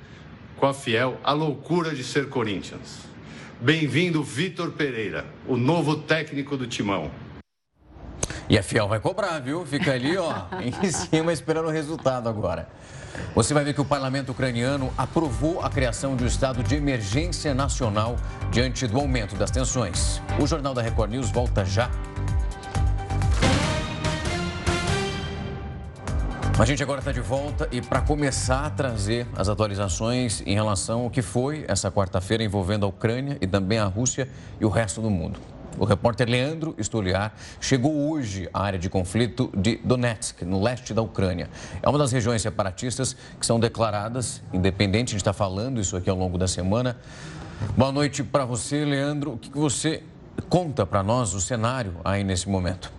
[0.55, 2.99] com a Fiel a loucura de ser Corinthians.
[3.59, 7.11] Bem-vindo, Vitor Pereira, o novo técnico do Timão.
[8.49, 9.65] E a Fiel vai cobrar, viu?
[9.65, 12.69] Fica ali, ó, em cima esperando o resultado agora.
[13.35, 17.53] Você vai ver que o parlamento ucraniano aprovou a criação de um estado de emergência
[17.53, 18.17] nacional
[18.51, 20.21] diante do aumento das tensões.
[20.39, 21.89] O Jornal da Record News volta já.
[26.59, 31.01] A gente agora está de volta e para começar a trazer as atualizações em relação
[31.01, 34.27] ao que foi essa quarta-feira envolvendo a Ucrânia e também a Rússia
[34.59, 35.39] e o resto do mundo.
[35.79, 41.03] O repórter Leandro Stoliar chegou hoje à área de conflito de Donetsk, no leste da
[41.03, 41.49] Ucrânia.
[41.83, 45.13] É uma das regiões separatistas que são declaradas independentes.
[45.13, 46.97] A gente está falando isso aqui ao longo da semana.
[47.77, 49.33] Boa noite para você, Leandro.
[49.33, 50.01] O que você
[50.49, 52.91] conta para nós o cenário aí nesse momento?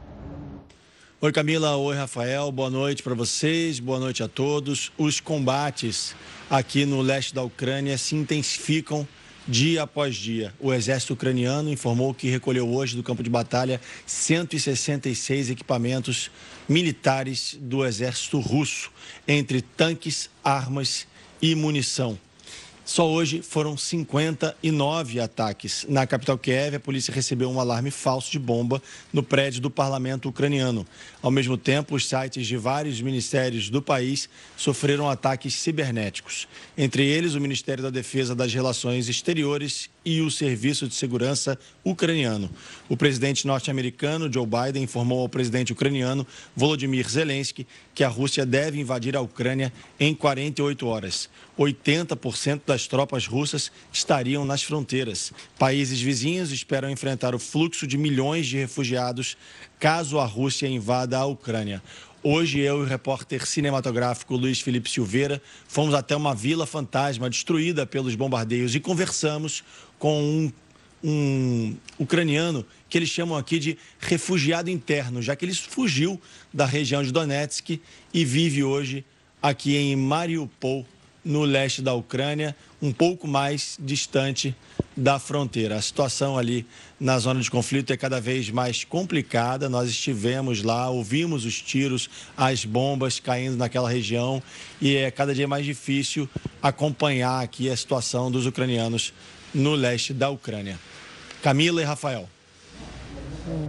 [1.21, 1.77] Oi, Camila.
[1.77, 2.53] Oi, Rafael.
[2.53, 3.81] Boa noite para vocês.
[3.81, 4.93] Boa noite a todos.
[4.97, 6.15] Os combates
[6.49, 9.07] aqui no leste da Ucrânia se intensificam
[9.49, 10.53] dia após dia.
[10.61, 16.31] O exército ucraniano informou que recolheu hoje do campo de batalha 166 equipamentos
[16.69, 18.93] militares do exército russo,
[19.27, 21.07] entre tanques, armas
[21.41, 22.19] e munição.
[22.89, 25.85] Só hoje foram 59 ataques.
[25.91, 30.31] Na capital Kiev, a polícia recebeu um alarme falso de bomba no prédio do parlamento
[30.31, 30.87] ucraniano.
[31.21, 36.49] Ao mesmo tempo, os sites de vários ministérios do país sofreram ataques cibernéticos.
[36.79, 42.51] Entre eles, o Ministério da Defesa das Relações Exteriores e o Serviço de Segurança ucraniano.
[42.89, 48.81] O presidente norte-americano Joe Biden informou ao presidente ucraniano Volodymyr Zelensky que a Rússia deve
[48.81, 51.29] invadir a Ucrânia em 48 horas.
[51.59, 55.33] 80% das tropas russas estariam nas fronteiras.
[55.59, 59.37] Países vizinhos esperam enfrentar o fluxo de milhões de refugiados
[59.79, 61.83] caso a Rússia invada a Ucrânia.
[62.23, 67.87] Hoje, eu e o repórter cinematográfico Luiz Felipe Silveira fomos até uma vila fantasma destruída
[67.87, 69.63] pelos bombardeios e conversamos
[69.99, 70.53] com um,
[71.03, 76.21] um ucraniano que eles chamam aqui de refugiado interno, já que ele fugiu
[76.53, 77.81] da região de Donetsk
[78.13, 79.05] e vive hoje
[79.43, 80.87] aqui em Mariupol,
[81.25, 84.57] no leste da Ucrânia, um pouco mais distante
[84.97, 85.77] da fronteira.
[85.77, 86.65] A situação ali
[86.99, 89.69] na zona de conflito é cada vez mais complicada.
[89.69, 94.43] Nós estivemos lá, ouvimos os tiros, as bombas caindo naquela região
[94.81, 96.29] e é cada dia mais difícil
[96.63, 99.13] acompanhar aqui a situação dos ucranianos
[99.55, 100.79] no leste da Ucrânia.
[101.43, 102.29] Camila e Rafael.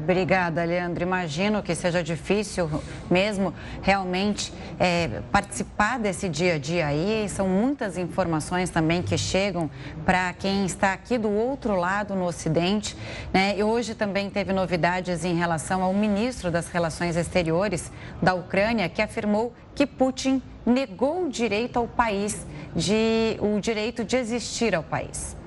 [0.01, 1.03] Obrigada, Leandro.
[1.03, 2.69] Imagino que seja difícil
[3.09, 7.29] mesmo realmente é, participar desse dia a dia aí.
[7.29, 9.69] São muitas informações também que chegam
[10.05, 12.95] para quem está aqui do outro lado, no Ocidente.
[13.31, 13.57] Né?
[13.57, 19.01] E hoje também teve novidades em relação ao ministro das Relações Exteriores da Ucrânia, que
[19.01, 25.38] afirmou que Putin negou o direito ao país, de, o direito de existir ao país.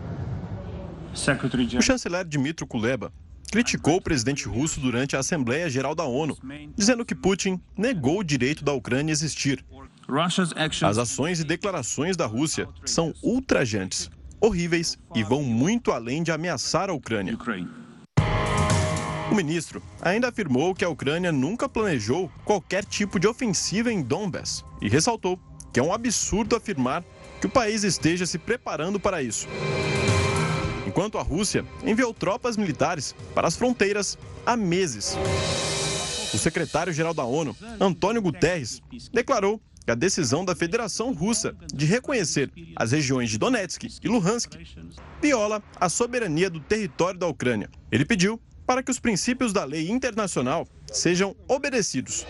[1.78, 3.12] O chanceler Dmitry Kuleba
[3.50, 6.38] criticou o presidente russo durante a Assembleia Geral da ONU,
[6.74, 9.62] dizendo que Putin negou o direito da Ucrânia existir.
[10.82, 16.88] As ações e declarações da Rússia são ultrajantes, horríveis e vão muito além de ameaçar
[16.88, 17.36] a Ucrânia.
[19.30, 24.64] O ministro ainda afirmou que a Ucrânia nunca planejou qualquer tipo de ofensiva em Donbass
[24.80, 25.38] e ressaltou
[25.72, 27.04] que é um absurdo afirmar
[27.40, 29.46] que o país esteja se preparando para isso
[30.92, 35.16] enquanto a Rússia enviou tropas militares para as fronteiras há meses.
[36.34, 42.52] O secretário-geral da ONU, Antônio Guterres, declarou que a decisão da Federação Russa de reconhecer
[42.76, 44.52] as regiões de Donetsk e Luhansk
[45.20, 47.70] viola a soberania do território da Ucrânia.
[47.90, 52.26] Ele pediu para que os princípios da lei internacional sejam obedecidos.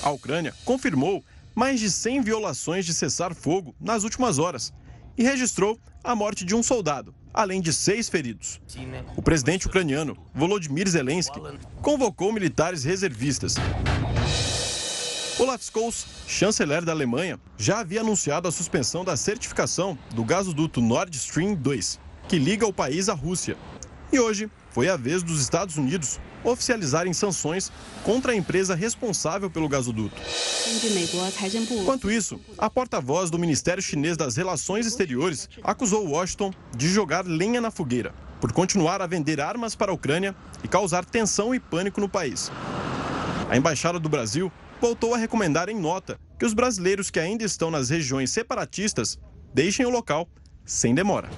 [0.00, 1.24] A Ucrânia confirmou
[1.56, 4.72] mais de 100 violações de cessar-fogo nas últimas horas
[5.18, 8.60] e registrou a morte de um soldado, além de seis feridos.
[9.16, 11.40] O presidente ucraniano, Volodymyr Zelensky,
[11.80, 13.56] convocou militares reservistas.
[15.38, 21.16] Olaf Scholz, chanceler da Alemanha, já havia anunciado a suspensão da certificação do gasoduto Nord
[21.16, 23.56] Stream 2, que liga o país à Rússia.
[24.12, 27.70] E hoje foi a vez dos Estados Unidos oficializarem sanções
[28.04, 30.14] contra a empresa responsável pelo gasoduto.
[31.82, 37.60] Enquanto isso, a porta-voz do Ministério Chinês das Relações Exteriores acusou Washington de jogar lenha
[37.60, 42.00] na fogueira por continuar a vender armas para a Ucrânia e causar tensão e pânico
[42.00, 42.50] no país.
[43.48, 44.50] A embaixada do Brasil
[44.80, 49.16] voltou a recomendar em nota que os brasileiros que ainda estão nas regiões separatistas
[49.54, 50.28] deixem o local
[50.64, 51.30] sem demora.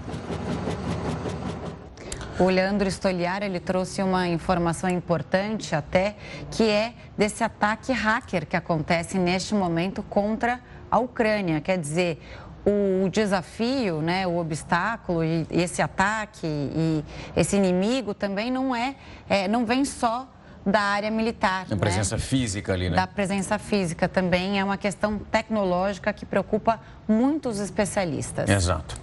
[2.39, 6.17] O Leandro Stoliar, ele trouxe uma informação importante até,
[6.51, 10.59] que é desse ataque hacker que acontece neste momento contra
[10.91, 11.61] a Ucrânia.
[11.61, 12.21] Quer dizer,
[12.67, 17.05] o desafio, né, o obstáculo e esse ataque e
[17.37, 18.97] esse inimigo também não é,
[19.29, 20.29] é não vem só
[20.67, 21.67] da área militar.
[21.67, 22.23] Da presença né?
[22.23, 22.97] física ali, né?
[22.97, 28.49] Da presença física também é uma questão tecnológica que preocupa muitos especialistas.
[28.49, 28.99] Exato.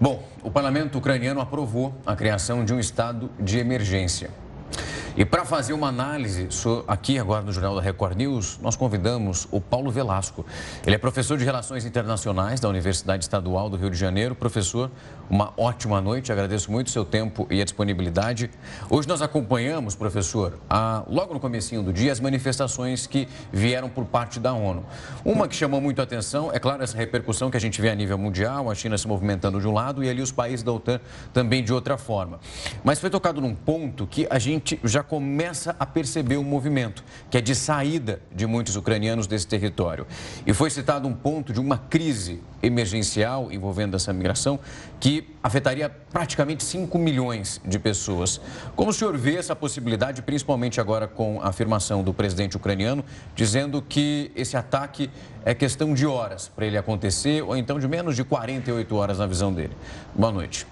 [0.00, 4.30] Bom, o parlamento ucraniano aprovou a criação de um estado de emergência.
[5.16, 6.48] E para fazer uma análise
[6.86, 10.46] aqui agora no Jornal da Record News, nós convidamos o Paulo Velasco.
[10.86, 14.36] Ele é professor de Relações Internacionais da Universidade Estadual do Rio de Janeiro.
[14.36, 14.88] Professor,
[15.28, 18.50] uma ótima noite, agradeço muito o seu tempo e a disponibilidade.
[18.88, 24.04] Hoje nós acompanhamos, professor, a, logo no comecinho do dia, as manifestações que vieram por
[24.04, 24.84] parte da ONU.
[25.24, 27.94] Uma que chamou muito a atenção, é claro, essa repercussão que a gente vê a
[27.96, 31.00] nível mundial, a China se movimentando de um lado e ali os países da OTAN
[31.32, 32.38] também de outra forma.
[32.84, 37.02] Mas foi tocado num ponto que a gente já já começa a perceber um movimento,
[37.30, 40.06] que é de saída de muitos ucranianos desse território.
[40.46, 44.60] E foi citado um ponto de uma crise emergencial envolvendo essa migração
[45.00, 48.38] que afetaria praticamente 5 milhões de pessoas.
[48.76, 53.02] Como o senhor vê essa possibilidade, principalmente agora com a afirmação do presidente ucraniano,
[53.34, 55.10] dizendo que esse ataque
[55.46, 59.26] é questão de horas para ele acontecer, ou então de menos de 48 horas na
[59.26, 59.74] visão dele?
[60.14, 60.66] Boa noite.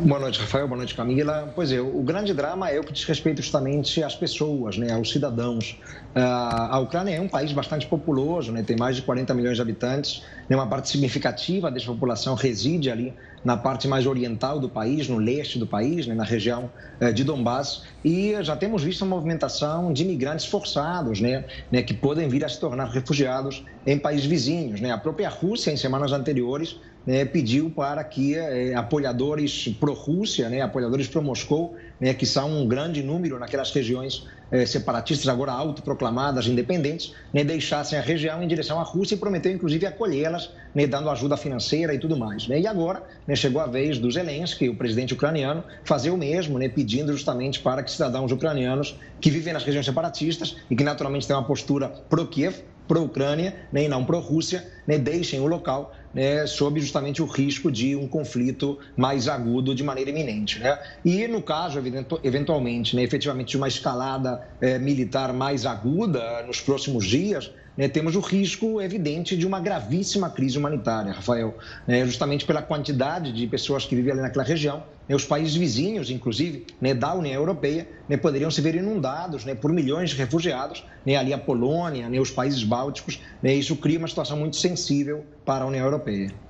[0.00, 0.66] Boa noite, Rafael.
[0.66, 1.52] Boa noite, Camila.
[1.54, 5.10] Pois é, o grande drama é o que diz respeito justamente às pessoas, né, aos
[5.10, 5.78] cidadãos.
[6.12, 9.62] Ah, a Ucrânia é um país bastante populoso, né, tem mais de 40 milhões de
[9.62, 15.08] habitantes, né, uma parte significativa dessa população reside ali na parte mais oriental do país,
[15.08, 19.14] no leste do país, né, na região eh, de Donbass, e já temos visto uma
[19.14, 24.26] movimentação de imigrantes forçados, né, né, que podem vir a se tornar refugiados em países
[24.26, 24.80] vizinhos.
[24.80, 24.90] Né.
[24.90, 31.06] A própria Rússia, em semanas anteriores, né, pediu para que eh, apoiadores pró-Rússia, né, apoiadores
[31.06, 37.44] pró-Moscou, né, que são um grande número naquelas regiões eh, separatistas agora autoproclamadas, independentes, né,
[37.44, 41.94] deixassem a região em direção à Rússia e prometeu inclusive acolhê-las, né, dando ajuda financeira
[41.94, 42.48] e tudo mais.
[42.48, 42.60] Né.
[42.60, 46.68] E agora né, chegou a vez do Zelensky, o presidente ucraniano, fazer o mesmo, né,
[46.68, 51.36] pedindo justamente para que cidadãos ucranianos que vivem nas regiões separatistas e que naturalmente têm
[51.36, 57.20] uma postura pró-Kiev, pró-Ucrânia né, e não pró-Rússia, né, deixem o local né, sob justamente
[57.20, 60.58] o risco de um conflito mais agudo de maneira iminente.
[60.58, 60.78] Né?
[61.04, 61.82] E no caso,
[62.22, 68.14] eventualmente, né, efetivamente, de uma escalada é, militar mais aguda nos próximos dias, né, temos
[68.14, 73.84] o risco evidente de uma gravíssima crise humanitária, Rafael, né, justamente pela quantidade de pessoas
[73.84, 74.82] que vivem ali naquela região.
[75.08, 79.70] Os países vizinhos, inclusive, né, da União Europeia, né, poderiam se ver inundados né, por
[79.72, 83.20] milhões de refugiados, né, ali a Polônia, né, os países bálticos.
[83.42, 86.43] Né, isso cria uma situação muito sensível para a União Europeia.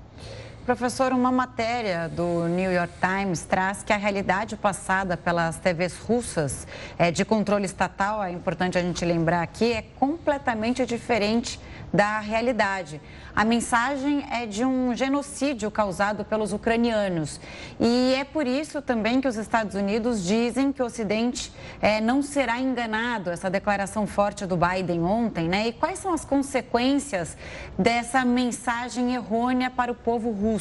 [0.65, 6.67] Professor, uma matéria do New York Times traz que a realidade passada pelas TVs russas
[6.99, 11.61] é, de controle estatal, é importante a gente lembrar aqui, é completamente diferente
[11.93, 12.99] da realidade.
[13.37, 17.39] A mensagem é de um genocídio causado pelos ucranianos.
[17.79, 22.23] E é por isso também que os Estados Unidos dizem que o Ocidente é, não
[22.23, 23.31] será enganado.
[23.31, 25.69] Essa declaração forte do Biden ontem, né?
[25.69, 27.37] E quais são as consequências
[27.79, 30.54] dessa mensagem errônea para o povo russo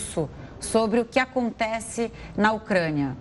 [0.60, 3.16] sobre o que acontece na Ucrânia?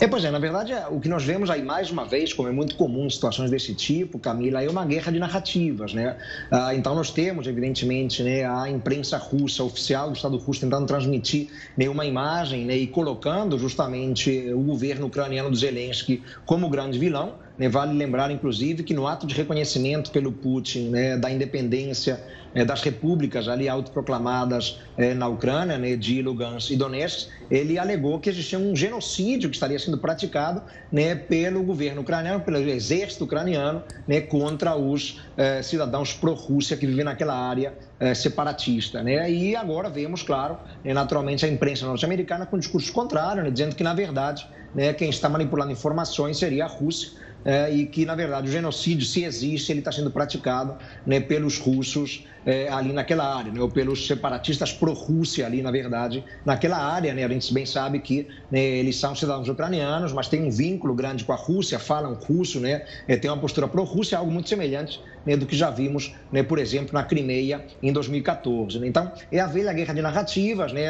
[0.00, 2.52] É, pois é, na verdade, o que nós vemos aí mais uma vez, como é
[2.52, 6.16] muito comum em situações desse tipo, Camila, é uma guerra de narrativas, né?
[6.50, 11.48] Ah, então nós temos, evidentemente, né, a imprensa russa, oficial do Estado russo, tentando transmitir
[11.76, 17.34] né, uma imagem né, e colocando justamente o governo ucraniano do Zelensky como grande vilão.
[17.56, 17.68] Né?
[17.68, 22.20] Vale lembrar, inclusive, que no ato de reconhecimento pelo Putin né, da independência
[22.64, 28.28] das repúblicas ali autoproclamadas é, na Ucrânia, né, de Lugansk e Donetsk, ele alegou que
[28.28, 34.20] existia um genocídio que estaria sendo praticado né, pelo governo ucraniano, pelo exército ucraniano, né,
[34.20, 39.02] contra os é, cidadãos pró-Rússia que vivem naquela área é, separatista.
[39.02, 39.30] Né?
[39.30, 43.82] E agora vemos, claro, né, naturalmente, a imprensa norte-americana com discurso contrário, né, dizendo que,
[43.82, 47.12] na verdade, né, quem está manipulando informações seria a Rússia
[47.44, 51.58] é, e que, na verdade, o genocídio, se existe, ele está sendo praticado né, pelos
[51.58, 57.12] russos é, ali naquela área, né, ou pelos separatistas pró-Rússia ali, na verdade, naquela área.
[57.14, 60.94] Né, a gente bem sabe que né, eles são cidadãos ucranianos, mas tem um vínculo
[60.94, 65.00] grande com a Rússia, falam russo, né, é, tem uma postura pró-Rússia, algo muito semelhante
[65.24, 68.78] né, do que já vimos, né, por exemplo, na Crimeia em 2014.
[68.78, 68.88] Né?
[68.88, 70.72] Então, é a velha guerra de narrativas.
[70.72, 70.88] Né?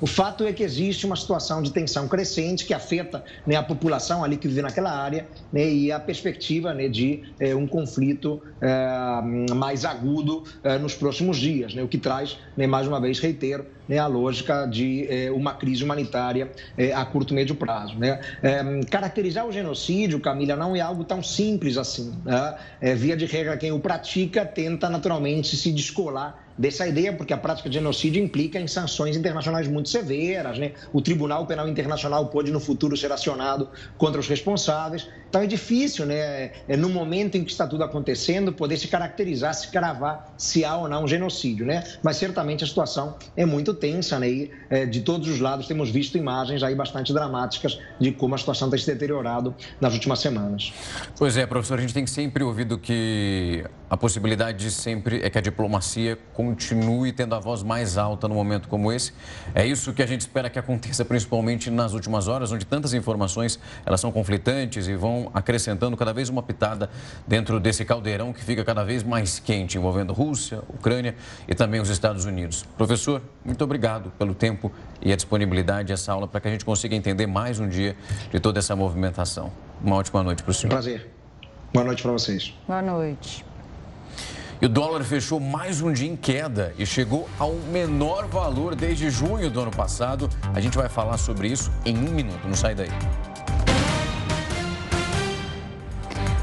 [0.00, 4.24] O fato é que existe uma situação de tensão crescente que afeta né, a população
[4.24, 9.54] ali que vive naquela área né, e a perspectiva né, de é, um conflito é,
[9.54, 13.66] mais agudo é, nos próximos dias, né, o que traz, né, mais uma vez, reitero,
[13.88, 17.96] né, a lógica de é, uma crise humanitária é, a curto e médio prazo.
[17.96, 18.20] Né?
[18.42, 22.12] É, caracterizar o genocídio, Camila, não é algo tão simples assim.
[22.24, 22.54] Né?
[22.96, 27.68] via de regra, quem o pratica tenta naturalmente se descolar dessa ideia, porque a prática
[27.68, 30.72] de genocídio implica em sanções internacionais muito severas, né?
[30.92, 35.08] O Tribunal Penal Internacional pode no futuro ser acionado contra os responsáveis.
[35.28, 39.54] Então é difícil, né, é, no momento em que está tudo acontecendo, poder se caracterizar,
[39.54, 41.84] se cravar se há ou não um genocídio, né?
[42.02, 44.28] Mas certamente a situação é muito tensa, né?
[44.28, 48.38] E é, de todos os lados temos visto imagens aí bastante dramáticas de como a
[48.38, 50.72] situação tem se deteriorado nas últimas semanas.
[51.16, 55.38] Pois é, professor, a gente tem sempre ouvido que a possibilidade de sempre é que
[55.38, 59.12] a diplomacia continue tendo a voz mais alta no momento como esse.
[59.54, 63.58] É isso que a gente espera que aconteça, principalmente nas últimas horas, onde tantas informações
[63.86, 66.90] elas são conflitantes e vão acrescentando cada vez uma pitada
[67.26, 71.14] dentro desse caldeirão que fica cada vez mais quente, envolvendo Rússia, Ucrânia
[71.46, 72.66] e também os Estados Unidos.
[72.76, 73.67] Professor, muito obrigado
[74.18, 77.68] pelo tempo e a disponibilidade dessa aula para que a gente consiga entender mais um
[77.68, 77.96] dia
[78.30, 79.52] de toda essa movimentação.
[79.82, 80.70] Uma ótima noite para o senhor.
[80.70, 81.10] Prazer.
[81.72, 82.54] Boa noite para vocês.
[82.66, 83.44] Boa noite.
[84.60, 89.08] E o dólar fechou mais um dia em queda e chegou ao menor valor desde
[89.08, 90.28] junho do ano passado.
[90.52, 92.40] A gente vai falar sobre isso em um minuto.
[92.44, 92.90] Não sai daí.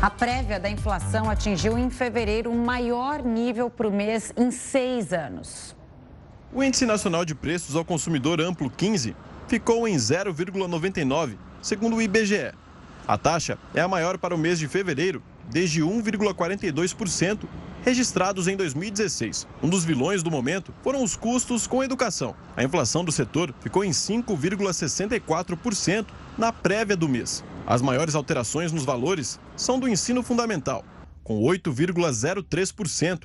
[0.01, 5.11] A prévia da inflação atingiu em fevereiro o maior nível para o mês em seis
[5.11, 5.75] anos.
[6.55, 9.13] O Índice Nacional de Preços ao Consumidor Amplo 15
[9.45, 12.53] ficou em 0,99, segundo o IBGE.
[13.05, 17.43] A taxa é a maior para o mês de fevereiro, desde 1,42%,
[17.83, 19.45] registrados em 2016.
[19.61, 22.33] Um dos vilões do momento foram os custos com educação.
[22.55, 26.05] A inflação do setor ficou em 5,64%
[26.37, 27.43] na prévia do mês.
[27.67, 30.85] As maiores alterações nos valores são do ensino fundamental,
[31.21, 33.23] com 8,03%.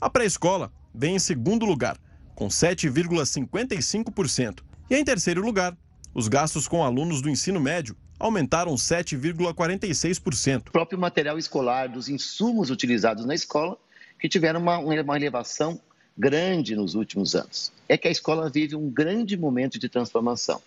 [0.00, 1.98] A pré-escola vem em segundo lugar,
[2.40, 4.60] com 7,55%.
[4.88, 5.76] E em terceiro lugar,
[6.14, 10.68] os gastos com alunos do ensino médio aumentaram 7,46%.
[10.68, 13.76] O próprio material escolar dos insumos utilizados na escola
[14.18, 15.78] que tiveram uma, uma elevação
[16.16, 17.70] grande nos últimos anos.
[17.86, 20.62] É que a escola vive um grande momento de transformação.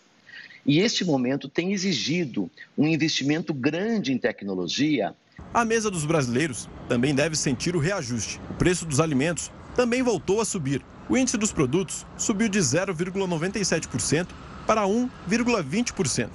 [0.64, 5.16] E este momento tem exigido um investimento grande em tecnologia.
[5.52, 8.40] A mesa dos brasileiros também deve sentir o reajuste.
[8.52, 10.84] O preço dos alimentos também voltou a subir.
[11.10, 14.28] O índice dos produtos subiu de 0,97%
[14.66, 16.30] para 1,20%.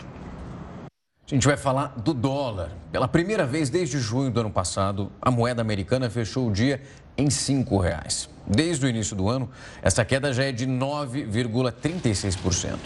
[1.31, 2.73] A gente vai falar do dólar.
[2.91, 6.81] Pela primeira vez desde junho do ano passado, a moeda americana fechou o dia
[7.19, 8.31] em R$ 5,00.
[8.47, 9.51] Desde o início do ano,
[9.83, 12.79] essa queda já é de 9,36%.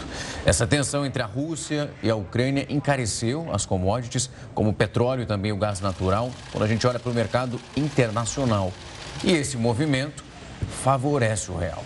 [0.45, 5.25] Essa tensão entre a Rússia e a Ucrânia encareceu as commodities, como o petróleo e
[5.25, 8.73] também o gás natural, quando a gente olha para o mercado internacional.
[9.23, 10.21] E esse movimento
[10.63, 11.83] favorece o real.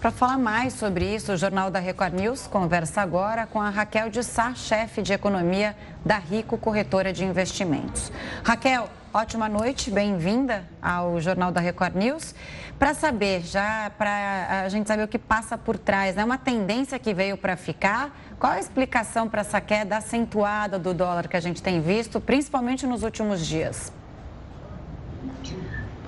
[0.00, 4.08] Para falar mais sobre isso, o Jornal da Record News conversa agora com a Raquel
[4.08, 5.74] de Sá, chefe de economia
[6.04, 8.12] da Rico Corretora de Investimentos.
[8.44, 12.32] Raquel, ótima noite, bem-vinda ao Jornal da Record News.
[12.78, 16.24] Para saber, já para a gente saber o que passa por trás, é né?
[16.24, 18.16] uma tendência que veio para ficar?
[18.38, 22.86] Qual a explicação para essa queda acentuada do dólar que a gente tem visto, principalmente
[22.86, 23.92] nos últimos dias?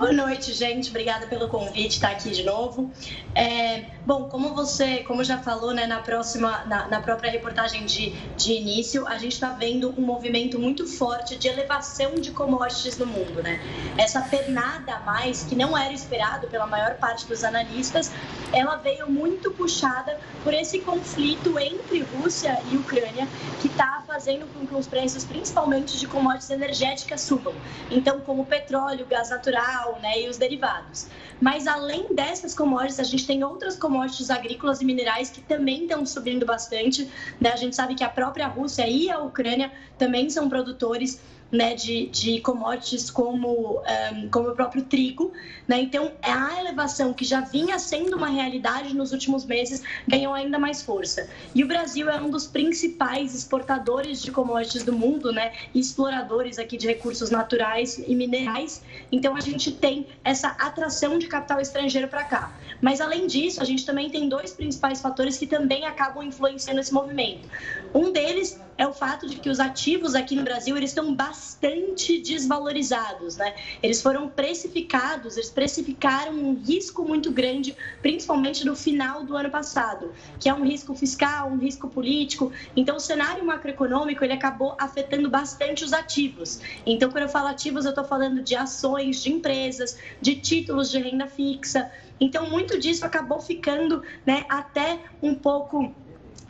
[0.01, 0.89] Boa noite, gente.
[0.89, 2.89] Obrigada pelo convite, estar aqui de novo.
[3.35, 8.09] É, bom, como você, como já falou, né, na próxima, na, na própria reportagem de,
[8.35, 13.05] de início, a gente está vendo um movimento muito forte de elevação de commodities no
[13.05, 13.61] mundo, né?
[13.95, 18.11] Essa pernada a mais, que não era esperado pela maior parte dos analistas,
[18.51, 23.27] ela veio muito puxada por esse conflito entre Rússia e Ucrânia,
[23.61, 27.53] que está fazendo com que os preços, principalmente de commodities energéticas, subam.
[27.91, 31.07] Então, como petróleo, gás natural, né, e os derivados.
[31.39, 36.05] Mas além dessas commodities, a gente tem outras commodities agrícolas e minerais que também estão
[36.05, 37.09] subindo bastante.
[37.39, 37.51] Né?
[37.51, 41.21] A gente sabe que a própria Rússia e a Ucrânia também são produtores
[41.51, 43.81] né, de, de commodities como,
[44.13, 45.33] um, como o próprio trigo.
[45.67, 45.81] Né?
[45.81, 50.81] Então, a elevação que já vinha sendo uma realidade nos últimos meses ganhou ainda mais
[50.81, 51.29] força.
[51.53, 55.51] E o Brasil é um dos principais exportadores de commodities do mundo, né?
[55.75, 58.81] exploradores aqui de recursos naturais e minerais.
[59.11, 62.55] Então, a gente tem essa atração de capital estrangeiro para cá.
[62.81, 66.93] Mas, além disso, a gente também tem dois principais fatores que também acabam influenciando esse
[66.93, 67.47] movimento.
[67.93, 72.17] Um deles é o fato de que os ativos aqui no Brasil eles estão bastante
[72.17, 73.53] desvalorizados, né?
[73.83, 80.11] Eles foram precificados, eles precificaram um risco muito grande, principalmente no final do ano passado,
[80.39, 82.51] que é um risco fiscal, um risco político.
[82.75, 86.59] Então, o cenário macroeconômico ele acabou afetando bastante os ativos.
[86.83, 90.97] Então, quando eu falo ativos, eu estou falando de ações, de empresas, de títulos de
[90.97, 91.91] renda fixa.
[92.19, 95.95] Então, muito disso acabou ficando, né, até um pouco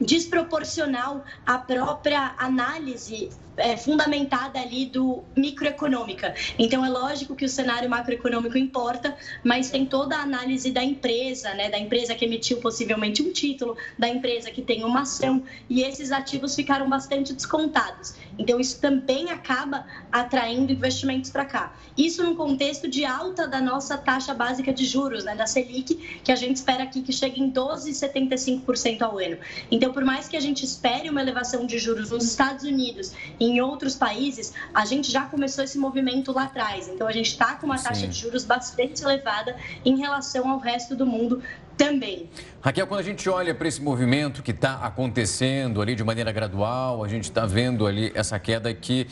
[0.01, 3.29] desproporcional à própria análise
[3.61, 6.33] é, fundamentada ali do microeconômica.
[6.57, 11.53] Então é lógico que o cenário macroeconômico importa, mas tem toda a análise da empresa,
[11.53, 15.81] né, da empresa que emitiu possivelmente um título, da empresa que tem uma ação e
[15.81, 18.13] esses ativos ficaram bastante descontados.
[18.37, 21.75] Então isso também acaba atraindo investimentos para cá.
[21.97, 26.31] Isso no contexto de alta da nossa taxa básica de juros, né, da Selic, que
[26.31, 29.37] a gente espera aqui que chegue em 12,75% ao ano.
[29.69, 33.13] Então por mais que a gente espere uma elevação de juros nos Estados Unidos
[33.51, 36.87] em outros países, a gente já começou esse movimento lá atrás.
[36.87, 38.09] Então, a gente está com uma taxa Sim.
[38.09, 41.41] de juros bastante elevada em relação ao resto do mundo
[41.77, 42.29] também.
[42.61, 47.03] Raquel, quando a gente olha para esse movimento que está acontecendo ali de maneira gradual,
[47.03, 49.07] a gente está vendo ali essa queda que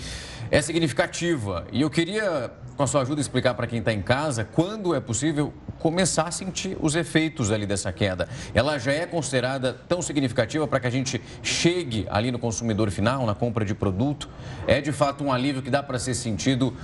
[0.52, 1.66] é significativa.
[1.72, 5.00] E eu queria, com a sua ajuda, explicar para quem está em casa quando é
[5.00, 8.28] possível começar a sentir os efeitos ali dessa queda.
[8.54, 13.26] Ela já é considerada tão significativa para que a gente chegue ali no consumidor final,
[13.26, 14.30] na compra de produto?
[14.68, 16.76] É de fato um alívio que dá para ser sentido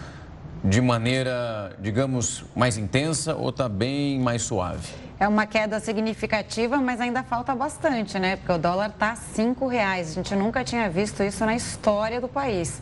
[0.64, 4.88] de maneira, digamos, mais intensa ou está bem mais suave?
[5.20, 8.36] É uma queda significativa, mas ainda falta bastante, né?
[8.36, 10.12] Porque o dólar está a cinco reais.
[10.12, 12.82] A gente nunca tinha visto isso na história do país,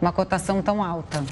[0.00, 1.22] uma cotação tão alta.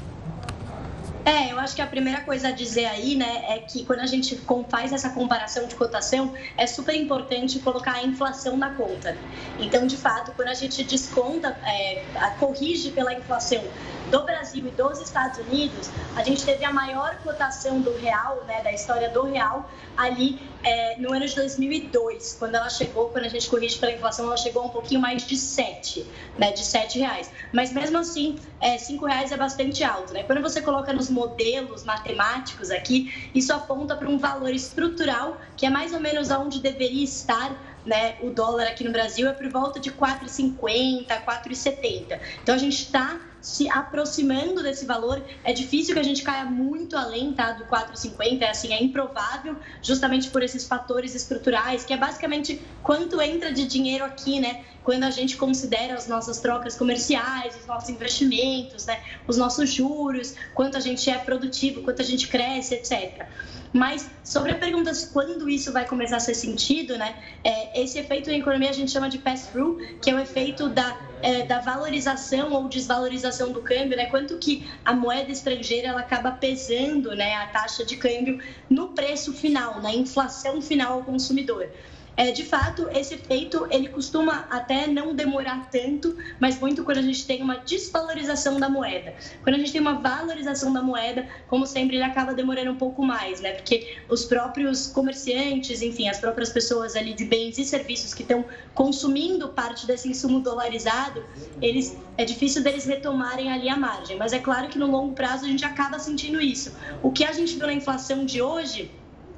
[1.25, 4.05] É, eu acho que a primeira coisa a dizer aí, né, é que quando a
[4.05, 4.37] gente
[4.69, 9.17] faz essa comparação de cotação, é super importante colocar a inflação na conta.
[9.57, 12.03] Então, de fato, quando a gente desconta, é,
[12.39, 13.63] corrige pela inflação
[14.11, 18.61] do Brasil e dos Estados Unidos, a gente teve a maior cotação do real, né,
[18.61, 23.29] da história do real, ali é, no ano de 2002, quando ela chegou, quando a
[23.29, 26.05] gente corrige pela inflação, ela chegou a um pouquinho mais de 7,
[26.37, 27.29] né, de 7 reais.
[27.51, 30.23] Mas mesmo assim, é, 5 reais é bastante alto, né?
[30.23, 35.69] Quando você coloca nos modelos matemáticos aqui, isso aponta para um valor estrutural que é
[35.69, 39.79] mais ou menos aonde deveria estar né, o dólar aqui no Brasil é por volta
[39.79, 42.19] de 4,50, 4,70.
[42.41, 45.21] Então a gente está se aproximando desse valor.
[45.43, 49.57] É difícil que a gente caia muito além tá, do 4,50, é, assim, é improvável,
[49.81, 54.63] justamente por esses fatores estruturais, que é basicamente quanto entra de dinheiro aqui, né?
[54.81, 59.01] Quando a gente considera as nossas trocas comerciais, os nossos investimentos, né?
[59.27, 63.27] Os nossos juros, quanto a gente é produtivo, quanto a gente cresce, etc.
[63.73, 67.15] Mas sobre a pergunta de quando isso vai começar a ser sentido, né?
[67.43, 70.95] É, esse efeito em economia a gente chama de pass-through, que é o efeito da,
[71.23, 74.05] é, da valorização ou desvalorização do câmbio, né?
[74.05, 77.33] Quanto que a moeda estrangeira ela acaba pesando, né?
[77.35, 81.67] A taxa de câmbio no preço final, na inflação final ao consumidor.
[82.15, 87.01] É, de fato, esse efeito ele costuma até não demorar tanto, mas muito quando a
[87.01, 89.15] gente tem uma desvalorização da moeda.
[89.41, 93.03] Quando a gente tem uma valorização da moeda, como sempre, ele acaba demorando um pouco
[93.03, 93.53] mais, né?
[93.53, 98.45] Porque os próprios comerciantes, enfim, as próprias pessoas ali de bens e serviços que estão
[98.75, 101.25] consumindo parte desse insumo dolarizado,
[101.61, 104.17] eles é difícil deles retomarem ali a margem.
[104.17, 106.75] Mas é claro que no longo prazo a gente acaba sentindo isso.
[107.01, 108.91] O que a gente viu na inflação de hoje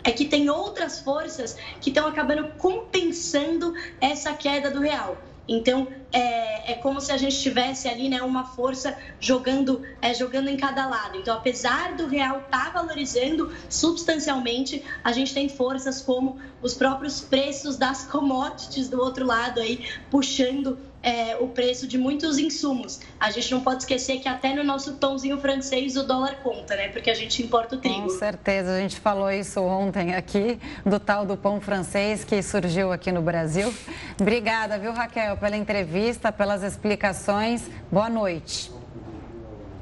[0.05, 5.17] é que tem outras forças que estão acabando compensando essa queda do real.
[5.47, 10.49] Então, é, é, como se a gente tivesse ali né, uma força jogando, é, jogando
[10.49, 11.17] em cada lado.
[11.17, 17.21] Então, apesar do real estar tá valorizando substancialmente, a gente tem forças como os próprios
[17.21, 22.99] preços das commodities do outro lado aí, puxando é, o preço de muitos insumos.
[23.19, 26.87] A gente não pode esquecer que até no nosso pãozinho francês o dólar conta, né?
[26.87, 28.01] Porque a gente importa o trigo.
[28.01, 32.91] Com certeza, a gente falou isso ontem aqui, do tal do pão francês que surgiu
[32.91, 33.71] aqui no Brasil.
[34.19, 37.69] Obrigada, viu, Raquel, pela entrevista, pelas explicações.
[37.91, 38.71] Boa noite.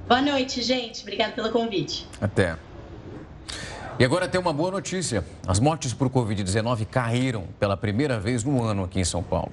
[0.05, 1.03] Boa noite, gente.
[1.03, 2.05] Obrigada pelo convite.
[2.19, 2.57] Até.
[3.99, 5.23] E agora tem uma boa notícia.
[5.47, 9.51] As mortes por Covid-19 caíram pela primeira vez no ano aqui em São Paulo.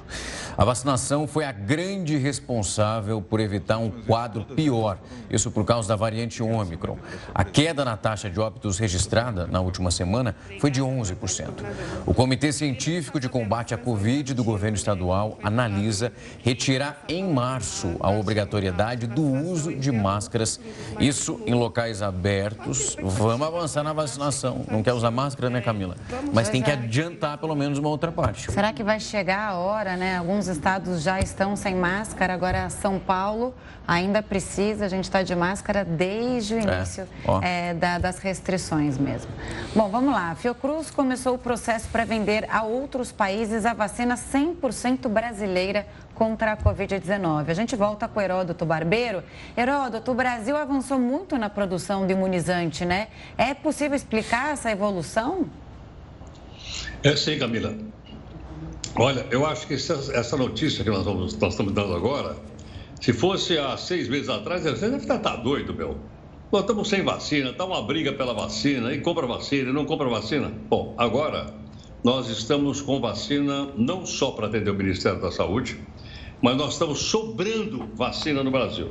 [0.57, 4.99] A vacinação foi a grande responsável por evitar um quadro pior,
[5.31, 6.97] isso por causa da variante Ômicron.
[7.35, 11.63] A queda na taxa de óbitos registrada na última semana foi de 11%.
[12.07, 18.11] O Comitê Científico de Combate à Covid do governo estadual analisa retirar em março a
[18.11, 20.59] obrigatoriedade do uso de máscaras,
[20.99, 22.97] isso em locais abertos.
[23.03, 24.65] Vamos avançar na vacinação vacinação.
[24.71, 25.97] Não quer usar máscara, né, Camila?
[26.33, 28.51] Mas tem que adiantar pelo menos uma outra parte.
[28.51, 30.17] Será que vai chegar a hora, né?
[30.17, 33.55] Alguns estados já estão sem máscara, agora São Paulo
[33.87, 37.09] ainda precisa, a gente está de máscara desde o é, início
[37.43, 39.31] é, é, da, das restrições mesmo.
[39.75, 40.31] Bom, vamos lá.
[40.31, 45.87] A Fiocruz começou o processo para vender a outros países a vacina 100% brasileira
[46.21, 47.49] contra a Covid-19.
[47.49, 49.23] A gente volta com o Heródoto Barbeiro.
[49.57, 53.09] Heródoto, o Brasil avançou muito na produção de imunizante, né?
[53.39, 55.47] É possível explicar essa evolução?
[57.03, 57.75] É sim, Camila.
[58.97, 62.37] Olha, eu acho que essa, notícia que nós, vamos, nós estamos dando agora,
[63.01, 65.97] se fosse há seis meses atrás, você deve estar tá doido, meu.
[66.53, 70.07] Nós estamos sem vacina, está uma briga pela vacina, e compra vacina, e não compra
[70.11, 70.53] vacina.
[70.69, 71.47] Bom, agora
[72.05, 75.81] nós estamos com vacina não só para atender o Ministério da Saúde,
[76.43, 78.89] mas nós estamos sobrando vacina no Brasil.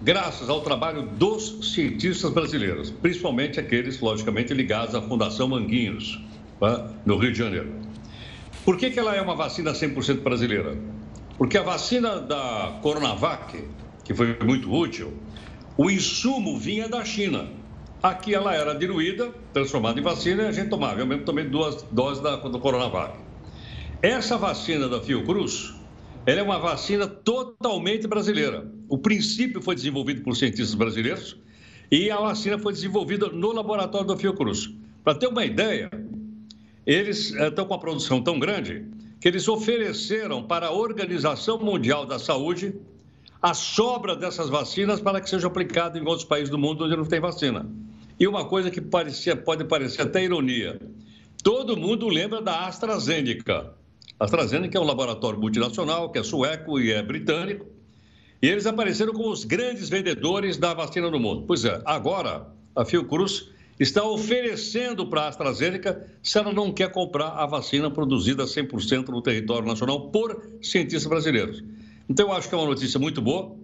[0.00, 6.20] Graças ao trabalho dos cientistas brasileiros, principalmente aqueles, logicamente, ligados à Fundação Manguinhos,
[6.60, 6.90] tá?
[7.04, 7.72] no Rio de Janeiro.
[8.64, 10.76] Por que, que ela é uma vacina 100% brasileira?
[11.36, 13.64] Porque a vacina da Coronavac,
[14.04, 15.14] que foi muito útil,
[15.76, 17.48] o insumo vinha da China.
[18.02, 21.00] Aqui ela era diluída, transformada em vacina e a gente tomava.
[21.00, 23.16] Eu mesmo tomei duas doses da, do Coronavac.
[24.02, 25.74] Essa vacina da Fiocruz,
[26.28, 28.70] ela é uma vacina totalmente brasileira.
[28.86, 31.38] O princípio foi desenvolvido por cientistas brasileiros
[31.90, 34.68] e a vacina foi desenvolvida no laboratório da Fiocruz.
[35.02, 35.90] Para ter uma ideia,
[36.84, 38.84] eles estão com uma produção tão grande
[39.18, 42.74] que eles ofereceram para a Organização Mundial da Saúde
[43.40, 47.06] a sobra dessas vacinas para que seja aplicada em outros países do mundo onde não
[47.06, 47.64] tem vacina.
[48.20, 50.78] E uma coisa que parecia, pode parecer até ironia:
[51.42, 53.77] todo mundo lembra da AstraZeneca.
[54.18, 57.66] AstraZeneca é um laboratório multinacional, que é sueco e é britânico,
[58.42, 61.44] e eles apareceram como os grandes vendedores da vacina no mundo.
[61.46, 63.48] Pois é, agora a Fiocruz
[63.78, 69.22] está oferecendo para a AstraZeneca se ela não quer comprar a vacina produzida 100% no
[69.22, 71.62] território nacional por cientistas brasileiros.
[72.08, 73.54] Então, eu acho que é uma notícia muito boa,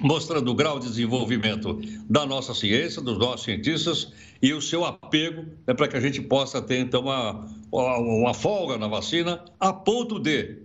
[0.00, 5.44] mostrando o grau de desenvolvimento da nossa ciência, dos nossos cientistas e o seu apego
[5.66, 10.18] né, para que a gente possa ter, então, uma, uma folga na vacina, a ponto
[10.18, 10.58] de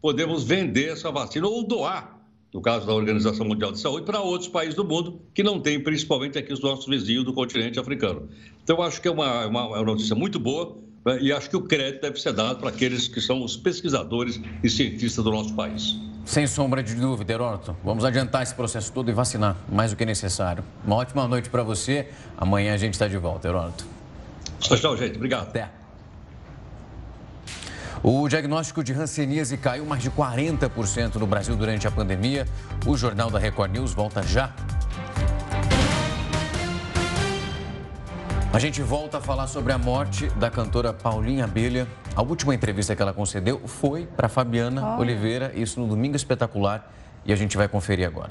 [0.00, 2.20] podermos vender essa vacina ou doar,
[2.52, 5.80] no caso da Organização Mundial de Saúde, para outros países do mundo que não têm,
[5.80, 8.28] principalmente aqui os nossos vizinhos do continente africano.
[8.62, 10.76] Então, acho que é uma, uma, uma notícia muito boa
[11.20, 14.70] e acho que o crédito deve ser dado para aqueles que são os pesquisadores e
[14.70, 15.96] cientistas do nosso país.
[16.24, 17.76] Sem sombra de dúvida, Heródoto.
[17.82, 20.62] Vamos adiantar esse processo todo e vacinar mais do que necessário.
[20.86, 22.08] Uma ótima noite para você.
[22.38, 23.84] Amanhã a gente está de volta, Heródoto.
[24.60, 25.16] Tchau, tchau, gente.
[25.16, 25.48] Obrigado.
[25.48, 25.68] Até.
[28.04, 32.46] O diagnóstico de hanseníase caiu mais de 40% no Brasil durante a pandemia.
[32.86, 34.54] O Jornal da Record News volta já
[38.54, 41.88] A gente volta a falar sobre a morte da cantora Paulinha Abelha.
[42.14, 45.00] A última entrevista que ela concedeu foi para Fabiana oh.
[45.00, 46.92] Oliveira, isso no Domingo Espetacular,
[47.24, 48.30] e a gente vai conferir agora.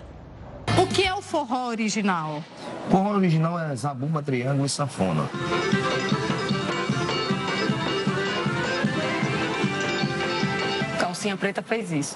[0.77, 2.43] O que é o forró original?
[2.87, 5.27] O forró original é zabumba, triângulo e sanfona.
[10.99, 12.15] Calcinha Preta fez isso.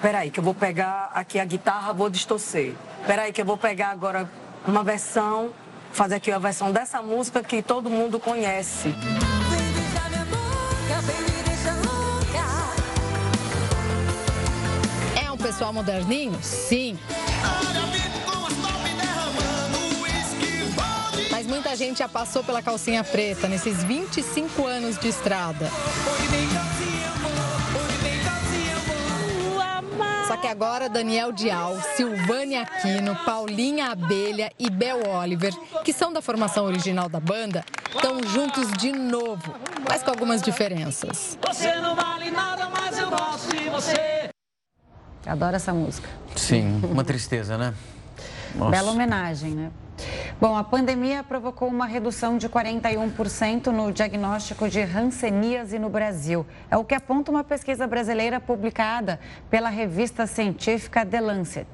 [0.00, 2.72] Peraí, que eu vou pegar aqui a guitarra, vou distorcer.
[3.06, 4.26] Peraí, que eu vou pegar agora
[4.66, 5.50] uma versão
[5.92, 8.94] fazer aqui a versão dessa música que todo mundo conhece.
[15.24, 16.38] É um pessoal moderninho?
[16.42, 16.98] Sim.
[21.30, 25.70] Mas muita gente já passou pela calcinha preta nesses 25 anos de estrada.
[30.42, 36.20] Só que agora Daniel Dial, Silvânia Aquino, Paulinha Abelha e Bel Oliver, que são da
[36.20, 37.64] formação original da banda,
[37.94, 39.54] estão juntos de novo,
[39.88, 41.38] mas com algumas diferenças.
[41.46, 44.30] Você não vale nada, mas eu gosto de você.
[45.24, 46.08] Adoro essa música.
[46.34, 47.72] Sim, uma tristeza, né?
[48.54, 48.70] Nossa.
[48.70, 49.70] Bela homenagem, né?
[50.40, 56.44] Bom, a pandemia provocou uma redução de 41% no diagnóstico de hanseníase no Brasil.
[56.70, 61.68] É o que aponta uma pesquisa brasileira publicada pela revista científica The Lancet.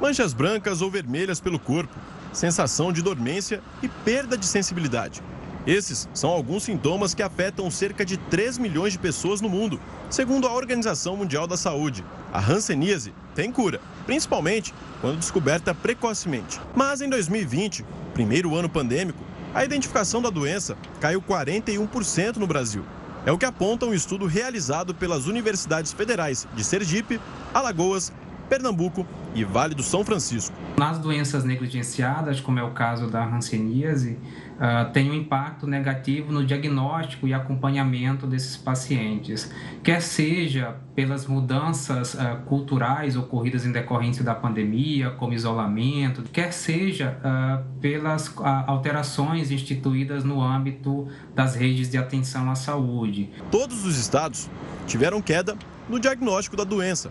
[0.00, 1.94] Manchas brancas ou vermelhas pelo corpo,
[2.32, 5.22] sensação de dormência e perda de sensibilidade.
[5.66, 10.46] Esses são alguns sintomas que afetam cerca de 3 milhões de pessoas no mundo, segundo
[10.46, 12.04] a Organização Mundial da Saúde.
[12.30, 16.60] A hanseníase tem cura, principalmente quando descoberta precocemente.
[16.74, 22.84] Mas em 2020, primeiro ano pandêmico, a identificação da doença caiu 41% no Brasil.
[23.24, 27.18] É o que aponta um estudo realizado pelas universidades federais de Sergipe,
[27.54, 28.12] Alagoas,
[28.48, 30.54] Pernambuco e Vale do São Francisco.
[30.78, 34.18] Nas doenças negligenciadas, como é o caso da hanseníase,
[34.54, 39.50] uh, tem um impacto negativo no diagnóstico e acompanhamento desses pacientes,
[39.82, 47.18] quer seja pelas mudanças uh, culturais ocorridas em decorrência da pandemia, como isolamento, quer seja
[47.20, 48.32] uh, pelas
[48.66, 53.30] alterações instituídas no âmbito das redes de atenção à saúde.
[53.50, 54.48] Todos os estados
[54.86, 55.56] tiveram queda
[55.88, 57.10] no diagnóstico da doença.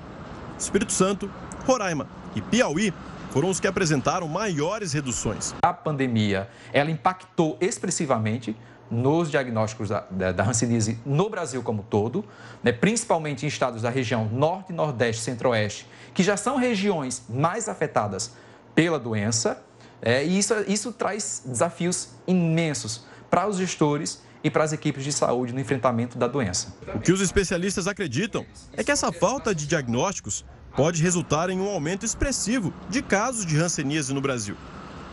[0.64, 1.30] Espírito Santo,
[1.66, 2.94] Roraima e Piauí
[3.32, 5.54] foram os que apresentaram maiores reduções.
[5.62, 8.56] A pandemia, ela impactou expressivamente
[8.90, 12.24] nos diagnósticos da, da, da hanseníase no Brasil como todo,
[12.64, 18.36] né, principalmente em estados da região norte, nordeste, centro-oeste, que já são regiões mais afetadas
[18.76, 19.64] pela doença,
[20.02, 25.12] é, e isso, isso traz desafios imensos para os gestores e para as equipes de
[25.12, 26.76] saúde no enfrentamento da doença.
[26.94, 31.70] O que os especialistas acreditam é que essa falta de diagnósticos pode resultar em um
[31.70, 34.56] aumento expressivo de casos de hanseníase no Brasil.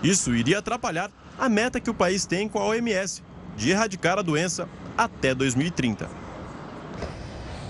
[0.02, 3.22] Isso iria atrapalhar a meta que o país tem com a OMS
[3.56, 6.08] de erradicar a doença até 2030.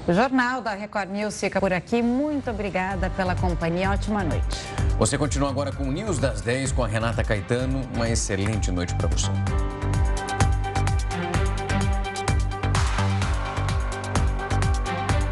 [0.08, 2.02] O Jornal da Record News fica por aqui.
[2.02, 3.90] Muito obrigada pela companhia.
[3.90, 4.58] Ótima noite.
[4.98, 7.82] Você continua agora com o News das 10 com a Renata Caetano.
[7.94, 9.30] Uma excelente noite para você.